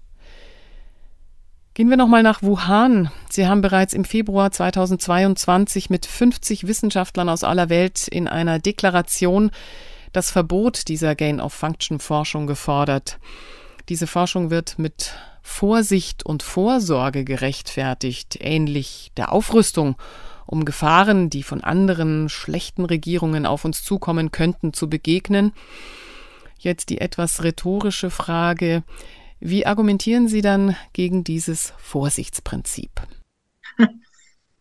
Gehen 1.73 1.89
wir 1.89 1.97
nochmal 1.97 2.21
nach 2.21 2.43
Wuhan. 2.43 3.09
Sie 3.29 3.47
haben 3.47 3.61
bereits 3.61 3.93
im 3.93 4.03
Februar 4.03 4.51
2022 4.51 5.89
mit 5.89 6.05
50 6.05 6.67
Wissenschaftlern 6.67 7.29
aus 7.29 7.45
aller 7.45 7.69
Welt 7.69 8.09
in 8.09 8.27
einer 8.27 8.59
Deklaration 8.59 9.51
das 10.11 10.31
Verbot 10.31 10.89
dieser 10.89 11.15
Gain-of-Function-Forschung 11.15 12.45
gefordert. 12.45 13.19
Diese 13.87 14.05
Forschung 14.05 14.49
wird 14.49 14.79
mit 14.79 15.13
Vorsicht 15.41 16.25
und 16.25 16.43
Vorsorge 16.43 17.23
gerechtfertigt, 17.23 18.37
ähnlich 18.41 19.11
der 19.15 19.31
Aufrüstung 19.31 19.95
um 20.45 20.65
Gefahren, 20.65 21.29
die 21.29 21.43
von 21.43 21.63
anderen 21.63 22.27
schlechten 22.27 22.83
Regierungen 22.83 23.45
auf 23.45 23.63
uns 23.63 23.83
zukommen 23.83 24.31
könnten, 24.31 24.73
zu 24.73 24.89
begegnen. 24.89 25.53
Jetzt 26.63 26.89
die 26.91 27.01
etwas 27.01 27.43
rhetorische 27.43 28.11
Frage, 28.11 28.83
wie 29.39 29.65
argumentieren 29.65 30.27
Sie 30.27 30.43
dann 30.43 30.75
gegen 30.93 31.23
dieses 31.23 31.73
Vorsichtsprinzip? 31.77 32.91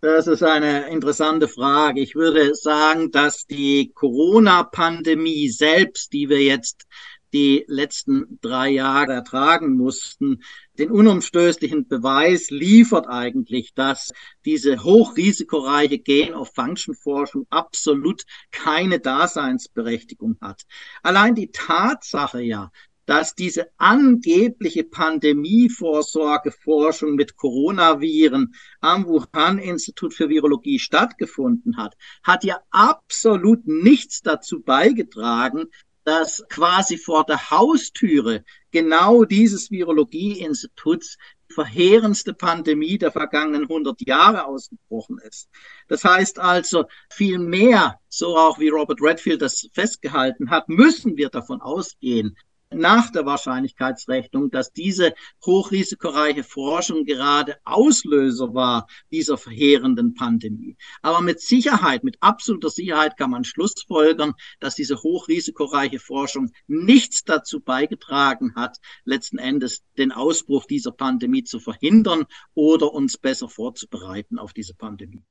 Das 0.03 0.27
ist 0.27 0.43
eine 0.43 0.89
interessante 0.89 1.47
Frage. 1.47 2.01
Ich 2.01 2.15
würde 2.15 2.55
sagen, 2.55 3.11
dass 3.11 3.47
die 3.47 3.93
Corona-Pandemie 3.95 5.51
selbst, 5.51 6.15
die 6.15 6.31
wir 6.31 6.41
jetzt 6.41 6.87
die 7.33 7.64
letzten 7.69 8.38
drei 8.40 8.71
Jahre 8.71 9.12
ertragen 9.12 9.77
mussten, 9.77 10.43
den 10.79 10.90
unumstößlichen 10.90 11.88
Beweis 11.88 12.51
liefert 12.51 13.07
eigentlich, 13.09 13.75
dass 13.75 14.12
diese 14.45 14.83
hochrisikoreiche 14.83 15.99
Gain-of-Function-Forschung 15.99 17.47
absolut 17.51 18.25
keine 18.51 19.01
Daseinsberechtigung 19.01 20.37
hat. 20.40 20.62
Allein 21.03 21.35
die 21.35 21.51
Tatsache 21.51 22.40
ja, 22.40 22.71
dass 23.11 23.35
diese 23.35 23.66
angebliche 23.77 24.85
Pandemievorsorgeforschung 24.85 27.16
mit 27.16 27.37
Coronaviren 27.37 28.55
am 28.81 29.05
Wuhan-Institut 29.07 30.14
für 30.14 30.29
Virologie 30.29 30.79
stattgefunden 30.79 31.77
hat, 31.77 31.97
hat 32.23 32.45
ja 32.45 32.61
absolut 32.71 33.66
nichts 33.66 34.23
dazu 34.23 34.62
beigetragen, 34.62 35.64
dass 36.11 36.42
quasi 36.49 36.99
vor 36.99 37.25
der 37.25 37.53
Haustüre 37.53 38.42
genau 38.73 39.25
dieses 39.25 39.70
Virologieinstituts 39.70 41.16
die 41.49 41.55
verheerendste 41.55 42.35
Pandemie 42.35 42.99
der 42.99 43.12
vergangenen 43.12 43.62
100 43.62 44.01
Jahre 44.05 44.44
ausgebrochen 44.44 45.18
ist. 45.18 45.49
Das 45.87 46.03
heißt 46.03 46.40
also, 46.40 46.87
viel 47.11 47.38
mehr, 47.38 48.01
so 48.09 48.37
auch 48.37 48.59
wie 48.59 48.70
Robert 48.70 49.01
Redfield 49.01 49.40
das 49.40 49.68
festgehalten 49.73 50.51
hat, 50.51 50.68
müssen 50.68 51.16
wir 51.16 51.29
davon 51.29 51.61
ausgehen, 51.61 52.37
nach 52.73 53.11
der 53.11 53.27
Wahrscheinlichkeitsrechnung, 53.27 54.51
dass 54.51 54.73
diese 54.73 55.15
hochrisikoreiche 55.45 56.45
Forschung 56.45 57.05
gerade 57.05 57.57
Auslöser 57.65 58.55
war 58.55 58.87
dieser 59.11 59.39
verheerenden 59.39 60.15
Pandemie. 60.15 60.77
Aber 61.03 61.21
mit 61.21 61.41
Sicherheit, 61.41 62.05
mit 62.05 62.17
absoluter 62.21 62.71
Sicherheit 62.71 63.17
kann 63.17 63.31
man 63.31 63.45
schlussfolgern, 63.45 64.35
dass 64.61 64.75
diese 64.75 65.03
hochrisikoreiche 65.03 65.99
Forschung 65.99 66.53
nichts 66.67 67.25
dazu 67.25 67.61
beigetragen 67.61 68.55
hat, 68.55 68.79
letzten 69.05 69.39
Endes 69.39 69.83
den 69.99 70.13
Ausbruch 70.13 70.67
dieser 70.67 70.93
Pandemie 70.93 71.45
zu 71.45 71.59
verhindern 71.59 72.25
oder 72.55 72.93
uns 72.93 73.19
besser 73.19 73.49
vorzubereiten 73.49 74.39
auf 74.39 74.53
diese 74.53 74.75
Pandemie. 74.75 75.25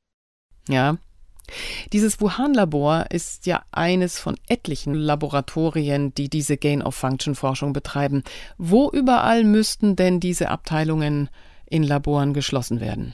Ja, 0.67 0.97
dieses 1.93 2.21
Wuhan-Labor 2.21 3.05
ist 3.09 3.45
ja 3.45 3.63
eines 3.71 4.19
von 4.19 4.35
etlichen 4.47 4.93
Laboratorien, 4.93 6.13
die 6.13 6.29
diese 6.29 6.57
Gain-of-Function-Forschung 6.57 7.73
betreiben. 7.73 8.23
Wo 8.57 8.89
überall 8.89 9.43
müssten 9.43 9.95
denn 9.95 10.19
diese 10.19 10.49
Abteilungen 10.49 11.29
in 11.65 11.83
Laboren 11.83 12.33
geschlossen 12.33 12.79
werden? 12.79 13.13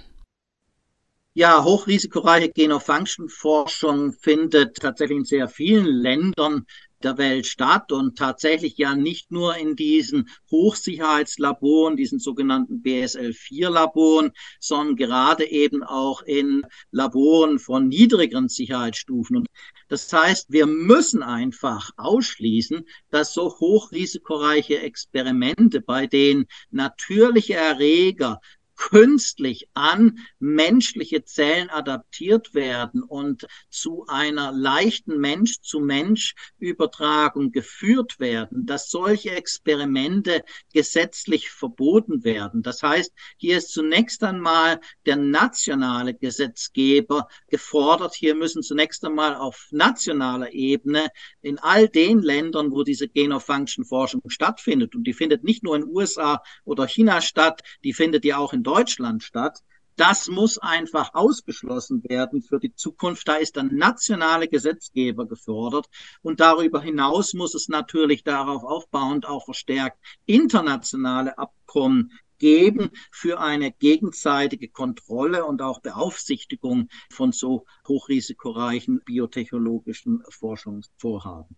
Ja, 1.38 1.66
hochrisikoreiche 1.66 2.50
Gain-of-Function-Forschung 2.50 4.14
findet 4.14 4.78
tatsächlich 4.78 5.18
in 5.18 5.26
sehr 5.26 5.50
vielen 5.50 5.86
Ländern 5.86 6.66
der 7.04 7.18
Welt 7.18 7.46
statt 7.46 7.92
und 7.92 8.18
tatsächlich 8.18 8.78
ja 8.78 8.96
nicht 8.96 9.32
nur 9.32 9.56
in 9.56 9.76
diesen 9.76 10.30
Hochsicherheitslaboren, 10.50 11.96
diesen 11.96 12.20
sogenannten 12.20 12.82
BSL-4-Laboren, 12.82 14.32
sondern 14.60 14.96
gerade 14.96 15.46
eben 15.46 15.84
auch 15.84 16.22
in 16.22 16.64
Laboren 16.92 17.60
von 17.60 17.88
niedrigeren 17.88 18.50
Sicherheitsstufen. 18.50 19.38
Und 19.38 19.48
das 19.88 20.12
heißt, 20.12 20.52
wir 20.52 20.66
müssen 20.66 21.22
einfach 21.22 21.92
ausschließen, 21.98 22.86
dass 23.10 23.34
so 23.34 23.50
hochrisikoreiche 23.60 24.80
Experimente, 24.80 25.82
bei 25.82 26.08
denen 26.08 26.46
natürliche 26.72 27.56
Erreger 27.56 28.40
künstlich 28.76 29.70
an 29.74 30.20
menschliche 30.40 31.24
Zellen 31.24 31.70
adaptiert 31.70 32.54
werden 32.54 33.04
und 33.04 33.48
zu 33.70 34.06
einer 34.08 34.52
leichten 34.52 35.20
Mensch-zu-Mensch-Übertragung 35.20 37.52
geführt 37.52 38.20
werden, 38.20 38.66
dass 38.66 38.90
solche 38.90 39.32
Experimente 39.32 40.44
gesetzlich 40.74 41.50
verboten 41.50 42.24
werden. 42.24 42.64
Das 42.64 42.84
heißt, 42.84 43.14
hier 43.38 43.58
ist 43.58 43.72
zunächst 43.72 44.24
einmal 44.24 44.80
der 45.06 45.16
nationale 45.16 46.14
Gesetzgeber 46.14 47.28
gefordert. 47.48 48.16
Hier 48.16 48.36
müssen 48.36 48.64
zunächst 48.64 49.06
einmal 49.06 49.36
auf 49.36 49.68
nationaler 49.72 50.54
Ebene 50.54 51.10
in 51.42 51.60
all 51.60 51.88
den 51.88 52.22
Ländern, 52.22 52.72
wo 52.72 52.84
diese 52.84 53.08
Gain-of-Function-Forschung 53.08 54.22
stattfindet, 54.28 54.96
und 54.96 55.06
die 55.06 55.14
findet 55.14 55.44
nicht 55.44 55.64
nur 55.64 55.76
in 55.76 55.86
USA 55.86 56.42
oder 56.64 56.88
China 56.88 57.22
statt, 57.22 57.62
die 57.84 57.94
findet 57.94 58.26
ja 58.26 58.38
auch 58.38 58.54
in 58.54 58.64
Deutschland 58.66 59.24
statt, 59.24 59.64
Das 59.98 60.28
muss 60.28 60.58
einfach 60.58 61.14
ausgeschlossen 61.14 62.04
werden 62.04 62.42
für 62.42 62.60
die 62.60 62.76
Zukunft. 62.76 63.28
Da 63.30 63.36
ist 63.36 63.56
der 63.56 63.64
nationale 63.64 64.50
Gesetzgeber 64.50 65.26
gefordert. 65.26 65.88
Und 66.22 66.42
darüber 66.42 66.82
hinaus 66.82 67.34
muss 67.34 67.56
es 67.56 67.70
natürlich 67.70 68.24
darauf 68.26 68.64
aufbauend 68.64 69.26
auch 69.26 69.46
verstärkt 69.46 69.98
internationale 70.26 71.38
Abkommen 71.38 72.12
geben 72.40 72.92
für 73.12 73.40
eine 73.40 73.72
gegenseitige 73.72 74.68
Kontrolle 74.68 75.46
und 75.46 75.62
auch 75.62 75.80
Beaufsichtigung 75.80 76.90
von 77.10 77.32
so 77.32 77.66
hochrisikoreichen 77.88 79.02
biotechnologischen 79.06 80.24
Forschungsvorhaben. 80.30 81.56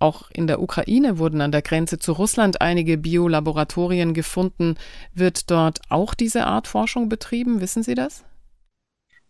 Auch 0.00 0.30
in 0.32 0.46
der 0.46 0.62
Ukraine 0.62 1.18
wurden 1.18 1.42
an 1.42 1.52
der 1.52 1.60
Grenze 1.60 1.98
zu 1.98 2.12
Russland 2.12 2.62
einige 2.62 2.96
Biolaboratorien 2.96 4.14
gefunden. 4.14 4.76
Wird 5.14 5.50
dort 5.50 5.80
auch 5.90 6.14
diese 6.14 6.46
Art 6.46 6.66
Forschung 6.66 7.10
betrieben? 7.10 7.60
Wissen 7.60 7.82
Sie 7.82 7.94
das? 7.94 8.24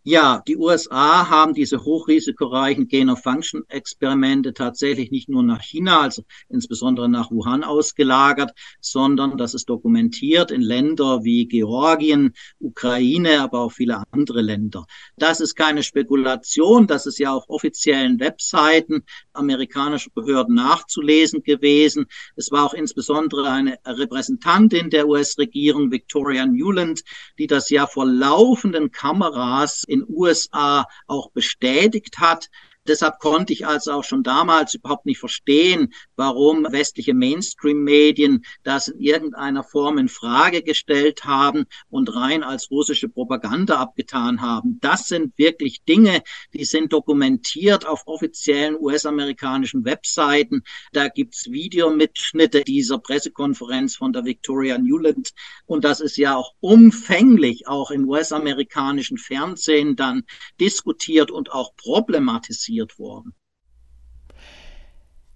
Ja, 0.03 0.43
die 0.49 0.57
USA 0.57 1.29
haben 1.29 1.53
diese 1.53 1.85
hochrisikoreichen 1.85 2.89
Gain-of-Function-Experimente 2.89 4.55
tatsächlich 4.55 5.11
nicht 5.11 5.29
nur 5.29 5.43
nach 5.43 5.61
China, 5.61 6.01
also 6.01 6.23
insbesondere 6.49 7.07
nach 7.11 7.31
Wuhan 7.31 7.63
ausgelagert, 7.63 8.53
sondern 8.81 9.37
das 9.37 9.53
ist 9.53 9.69
dokumentiert 9.69 10.53
in 10.53 10.63
Länder 10.63 11.23
wie 11.23 11.47
Georgien, 11.47 12.33
Ukraine, 12.59 13.43
aber 13.43 13.61
auch 13.61 13.73
viele 13.73 14.03
andere 14.11 14.41
Länder. 14.41 14.87
Das 15.19 15.39
ist 15.39 15.55
keine 15.55 15.83
Spekulation, 15.83 16.87
das 16.87 17.05
ist 17.05 17.19
ja 17.19 17.35
auf 17.35 17.45
offiziellen 17.49 18.21
Webseiten 18.21 19.05
amerikanischer 19.35 20.11
Behörden 20.15 20.55
nachzulesen 20.55 21.43
gewesen. 21.43 22.07
Es 22.37 22.51
war 22.51 22.65
auch 22.65 22.75
insbesondere 22.75 23.51
eine 23.51 23.79
Repräsentantin 23.85 24.89
der 24.89 25.07
US-Regierung, 25.07 25.91
Victoria 25.91 26.47
Newland, 26.47 27.03
die 27.39 27.47
das 27.47 27.69
ja 27.69 27.87
vor 27.87 28.07
laufenden 28.07 28.91
Kameras 28.93 29.85
in 29.90 30.05
USA 30.09 30.87
auch 31.07 31.31
bestätigt 31.31 32.18
hat. 32.18 32.48
Deshalb 32.90 33.20
konnte 33.20 33.53
ich 33.53 33.68
also 33.68 33.92
auch 33.92 34.03
schon 34.03 34.24
damals 34.24 34.74
überhaupt 34.74 35.07
nicht 35.07 35.20
verstehen, 35.20 35.94
warum 36.16 36.66
westliche 36.72 37.14
Mainstream-Medien 37.14 38.44
das 38.64 38.88
in 38.88 38.98
irgendeiner 38.98 39.62
Form 39.62 39.96
in 39.96 40.09
Frage 40.09 40.64
gestellt 40.64 41.24
haben 41.24 41.66
und 41.88 42.12
rein 42.16 42.42
als 42.42 42.68
russische 42.68 43.09
Propaganda 43.09 43.76
abgetan 43.76 44.40
haben. 44.40 44.79
Das 44.81 45.07
sind 45.07 45.38
wirklich 45.38 45.85
Dinge, 45.85 46.24
die 46.53 46.64
sind 46.64 46.92
dokumentiert 46.92 47.87
auf 47.87 48.03
offiziellen 48.07 48.76
US-amerikanischen 48.81 49.85
Webseiten. 49.85 50.64
Da 50.92 51.07
gibt's 51.07 51.48
Videomitschnitte 51.48 52.62
dieser 52.62 52.98
Pressekonferenz 52.98 53.94
von 53.94 54.12
der 54.12 54.24
Victoria 54.24 54.79
Newland. 54.79 55.31
Und 55.64 55.85
das 55.85 56.00
ist 56.00 56.16
ja 56.16 56.35
auch 56.35 56.55
umfänglich 56.59 57.68
auch 57.68 57.92
im 57.92 58.09
US-amerikanischen 58.09 59.16
Fernsehen 59.16 59.94
dann 59.94 60.24
diskutiert 60.59 61.31
und 61.31 61.53
auch 61.53 61.76
problematisiert 61.76 62.80
worden. 62.99 63.35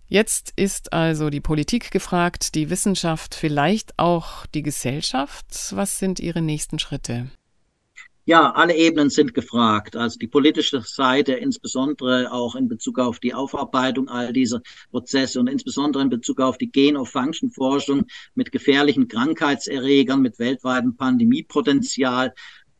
Jetzt 0.06 0.52
ist 0.56 0.92
also 0.92 1.30
die 1.30 1.40
Politik 1.40 1.90
gefragt, 1.90 2.54
die 2.54 2.70
Wissenschaft, 2.70 3.34
vielleicht 3.34 3.98
auch 3.98 4.46
die 4.46 4.62
Gesellschaft. 4.62 5.46
Was 5.72 5.98
sind 5.98 6.20
Ihre 6.20 6.42
nächsten 6.42 6.78
Schritte? 6.78 7.30
Ja, 8.26 8.52
alle 8.52 8.74
Ebenen 8.74 9.10
sind 9.10 9.34
gefragt. 9.34 9.96
Also 9.96 10.18
die 10.18 10.26
politische 10.26 10.80
Seite, 10.80 11.34
insbesondere 11.34 12.32
auch 12.32 12.54
in 12.54 12.68
Bezug 12.68 12.98
auf 12.98 13.18
die 13.18 13.34
Aufarbeitung 13.34 14.08
all 14.08 14.32
dieser 14.32 14.62
Prozesse 14.90 15.40
und 15.40 15.46
insbesondere 15.46 16.02
in 16.02 16.08
Bezug 16.08 16.40
auf 16.40 16.56
die 16.56 16.70
Gain-of-Function-Forschung 16.70 18.06
mit 18.34 18.50
gefährlichen 18.50 19.08
Krankheitserregern, 19.08 20.22
mit 20.22 20.38
weltweitem 20.38 20.96
Pandemiepotenzial 20.96 22.32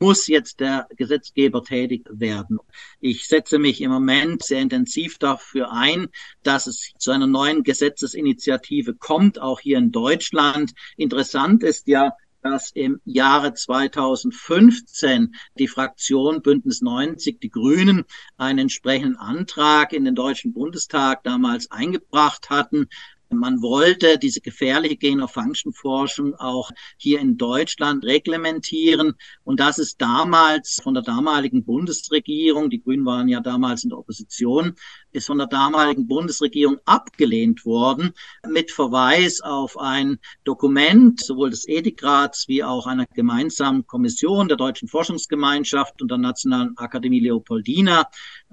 muss 0.05 0.27
jetzt 0.27 0.61
der 0.61 0.87
Gesetzgeber 0.97 1.65
tätig 1.65 2.07
werden. 2.11 2.59
Ich 3.01 3.27
setze 3.27 3.59
mich 3.59 3.81
im 3.81 3.91
Moment 3.91 4.43
sehr 4.43 4.61
intensiv 4.61 5.17
dafür 5.17 5.73
ein, 5.73 6.09
dass 6.43 6.67
es 6.67 6.93
zu 6.99 7.11
einer 7.11 7.27
neuen 7.27 7.63
Gesetzesinitiative 7.63 8.93
kommt, 8.97 9.41
auch 9.41 9.61
hier 9.61 9.79
in 9.79 9.93
Deutschland. 9.93 10.73
Interessant 10.99 11.63
ist 11.63 11.89
ja, 11.89 12.13
dass 12.43 12.71
im 12.73 13.01
Jahre 13.07 13.55
2015 13.55 15.35
die 15.59 15.69
Fraktion 15.69 16.43
Bündnis 16.43 16.83
90, 16.83 17.41
die 17.41 17.49
Grünen, 17.49 18.05
einen 18.37 18.59
entsprechenden 18.59 19.17
Antrag 19.17 19.95
in 19.95 20.05
den 20.05 20.15
Deutschen 20.15 20.53
Bundestag 20.53 21.25
damals 21.25 21.71
eingebracht 21.71 22.51
hatten, 22.51 22.89
man 23.37 23.63
wollte 23.63 24.19
diese 24.19 24.41
gefährliche 24.41 24.97
Gain-of-Function-Forschung 24.97 26.35
auch 26.37 26.71
hier 26.97 27.21
in 27.21 27.37
Deutschland 27.37 28.05
reglementieren. 28.05 29.15
Und 29.43 29.61
das 29.61 29.79
ist 29.79 30.01
damals 30.01 30.81
von 30.83 30.95
der 30.95 31.03
damaligen 31.03 31.65
Bundesregierung, 31.65 32.71
die 32.71 32.83
Grünen 32.83 33.05
waren 33.05 33.29
ja 33.29 33.41
damals 33.41 33.85
in 33.85 33.91
der 33.91 33.99
Opposition, 33.99 34.75
ist 35.13 35.27
von 35.27 35.39
der 35.39 35.47
damaligen 35.47 36.07
Bundesregierung 36.07 36.79
abgelehnt 36.85 37.65
worden 37.65 38.13
mit 38.49 38.71
Verweis 38.71 39.41
auf 39.41 39.79
ein 39.79 40.19
Dokument 40.45 41.21
sowohl 41.21 41.51
des 41.51 41.69
Ethikrats 41.69 42.49
wie 42.49 42.65
auch 42.65 42.87
einer 42.87 43.07
gemeinsamen 43.07 43.87
Kommission 43.87 44.49
der 44.49 44.57
Deutschen 44.57 44.89
Forschungsgemeinschaft 44.89 46.03
und 46.03 46.11
der 46.11 46.19
Nationalen 46.19 46.77
Akademie 46.77 47.21
Leopoldina. 47.21 48.09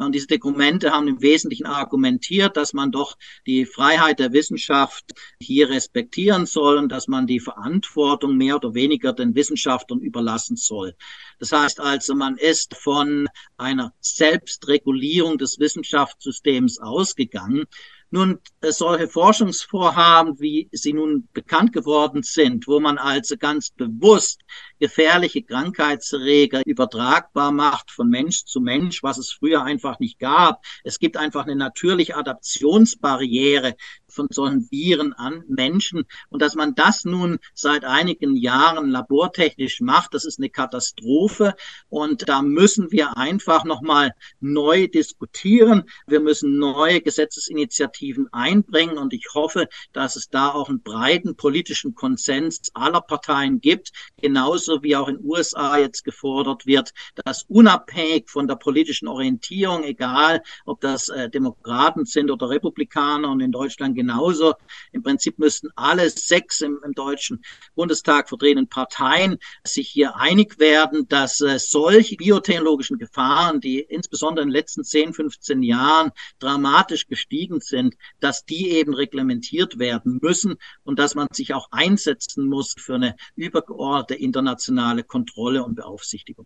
Und 0.05 0.13
diese 0.13 0.27
Dokumente 0.27 0.91
haben 0.91 1.07
im 1.07 1.21
Wesentlichen 1.21 1.65
argumentiert, 1.65 2.57
dass 2.57 2.73
man 2.73 2.91
doch 2.91 3.17
die 3.45 3.65
Freiheit 3.65 4.19
der 4.19 4.33
Wissenschaft 4.33 5.05
hier 5.39 5.69
respektieren 5.69 6.45
soll 6.45 6.77
und 6.77 6.91
dass 6.91 7.07
man 7.07 7.27
die 7.27 7.39
Verantwortung 7.39 8.35
mehr 8.35 8.55
oder 8.55 8.73
weniger 8.73 9.13
den 9.13 9.35
Wissenschaftlern 9.35 9.99
überlassen 9.99 10.55
soll. 10.55 10.95
Das 11.39 11.51
heißt 11.51 11.79
also, 11.79 12.15
man 12.15 12.37
ist 12.37 12.75
von 12.75 13.27
einer 13.57 13.93
Selbstregulierung 13.99 15.37
des 15.37 15.59
Wissenschaftssystems 15.59 16.79
ausgegangen. 16.79 17.65
Nun, 18.13 18.39
äh, 18.59 18.73
solche 18.73 19.07
Forschungsvorhaben, 19.07 20.39
wie 20.41 20.67
sie 20.73 20.91
nun 20.91 21.29
bekannt 21.31 21.71
geworden 21.71 22.23
sind, 22.23 22.67
wo 22.67 22.81
man 22.81 22.97
also 22.97 23.37
ganz 23.37 23.69
bewusst 23.69 24.41
gefährliche 24.81 25.43
Krankheitserreger 25.43 26.61
übertragbar 26.65 27.53
macht 27.53 27.91
von 27.91 28.09
Mensch 28.09 28.43
zu 28.43 28.59
Mensch, 28.59 29.01
was 29.03 29.17
es 29.17 29.31
früher 29.31 29.63
einfach 29.63 29.99
nicht 29.99 30.19
gab. 30.19 30.61
Es 30.83 30.99
gibt 30.99 31.15
einfach 31.15 31.45
eine 31.45 31.55
natürliche 31.55 32.17
Adaptionsbarriere 32.17 33.75
von 34.09 34.27
solchen 34.29 34.69
Viren 34.69 35.13
an 35.13 35.45
Menschen. 35.47 36.03
Und 36.27 36.41
dass 36.41 36.55
man 36.55 36.75
das 36.75 37.05
nun 37.05 37.39
seit 37.53 37.85
einigen 37.85 38.35
Jahren 38.35 38.89
labortechnisch 38.89 39.79
macht, 39.79 40.13
das 40.13 40.25
ist 40.25 40.39
eine 40.39 40.49
Katastrophe. 40.49 41.55
Und 41.87 42.27
da 42.27 42.41
müssen 42.41 42.91
wir 42.91 43.15
einfach 43.17 43.63
nochmal 43.63 44.11
neu 44.41 44.87
diskutieren. 44.87 45.83
Wir 46.07 46.19
müssen 46.19 46.57
neue 46.57 46.99
Gesetzesinitiativen 46.99 47.61
Initiativen 47.61 48.27
einbringen. 48.31 48.97
Und 48.97 49.13
ich 49.13 49.27
hoffe, 49.33 49.67
dass 49.93 50.15
es 50.15 50.29
da 50.29 50.49
auch 50.49 50.69
einen 50.69 50.81
breiten 50.81 51.35
politischen 51.35 51.95
Konsens 51.95 52.71
aller 52.73 53.01
Parteien 53.01 53.61
gibt, 53.61 53.91
genauso 54.21 54.70
wie 54.81 54.95
auch 54.95 55.07
in 55.07 55.17
den 55.17 55.25
USA 55.25 55.77
jetzt 55.77 56.03
gefordert 56.03 56.65
wird, 56.65 56.93
dass 57.25 57.43
unabhängig 57.47 58.29
von 58.29 58.47
der 58.47 58.55
politischen 58.55 59.07
Orientierung, 59.07 59.83
egal 59.83 60.41
ob 60.65 60.81
das 60.81 61.09
äh, 61.09 61.29
Demokraten 61.29 62.05
sind 62.05 62.31
oder 62.31 62.49
Republikaner 62.49 63.29
und 63.29 63.41
in 63.41 63.51
Deutschland 63.51 63.95
genauso, 63.95 64.53
im 64.91 65.03
Prinzip 65.03 65.39
müssten 65.39 65.69
alle 65.75 66.09
sechs 66.09 66.61
im, 66.61 66.79
im 66.83 66.93
Deutschen 66.93 67.41
Bundestag 67.75 68.29
vertretenen 68.29 68.67
Parteien 68.67 69.37
sich 69.63 69.89
hier 69.89 70.15
einig 70.15 70.59
werden, 70.59 71.07
dass 71.07 71.41
äh, 71.41 71.59
solche 71.59 72.15
biotechnologischen 72.15 72.97
Gefahren, 72.97 73.59
die 73.59 73.79
insbesondere 73.79 74.43
in 74.43 74.49
den 74.49 74.55
letzten 74.55 74.83
10, 74.83 75.13
15 75.13 75.63
Jahren 75.63 76.11
dramatisch 76.39 77.07
gestiegen 77.07 77.59
sind, 77.59 77.95
dass 78.19 78.45
die 78.45 78.69
eben 78.71 78.93
reglementiert 78.93 79.79
werden 79.79 80.19
müssen 80.21 80.55
und 80.83 80.99
dass 80.99 81.15
man 81.15 81.27
sich 81.31 81.53
auch 81.53 81.67
einsetzen 81.71 82.47
muss 82.47 82.75
für 82.77 82.95
eine 82.95 83.15
übergeordnete 83.35 84.21
internationale 84.61 85.03
Kontrolle 85.03 85.63
und 85.63 85.75
Beaufsichtigung. 85.75 86.45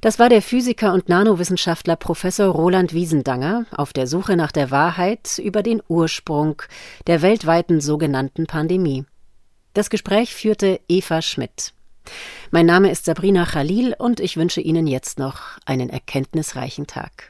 Das 0.00 0.18
war 0.18 0.30
der 0.30 0.40
Physiker 0.40 0.94
und 0.94 1.10
Nanowissenschaftler 1.10 1.96
Professor 1.96 2.46
Roland 2.46 2.94
Wiesendanger 2.94 3.66
auf 3.70 3.92
der 3.92 4.06
Suche 4.06 4.34
nach 4.34 4.50
der 4.50 4.70
Wahrheit 4.70 5.38
über 5.38 5.62
den 5.62 5.82
Ursprung 5.88 6.62
der 7.06 7.20
weltweiten 7.20 7.82
sogenannten 7.82 8.46
Pandemie. 8.46 9.04
Das 9.74 9.90
Gespräch 9.90 10.34
führte 10.34 10.80
Eva 10.88 11.20
Schmidt. 11.20 11.74
Mein 12.50 12.64
Name 12.64 12.90
ist 12.90 13.04
Sabrina 13.04 13.44
Khalil 13.44 13.94
und 13.98 14.20
ich 14.20 14.38
wünsche 14.38 14.62
Ihnen 14.62 14.86
jetzt 14.86 15.18
noch 15.18 15.58
einen 15.66 15.90
erkenntnisreichen 15.90 16.86
Tag. 16.86 17.28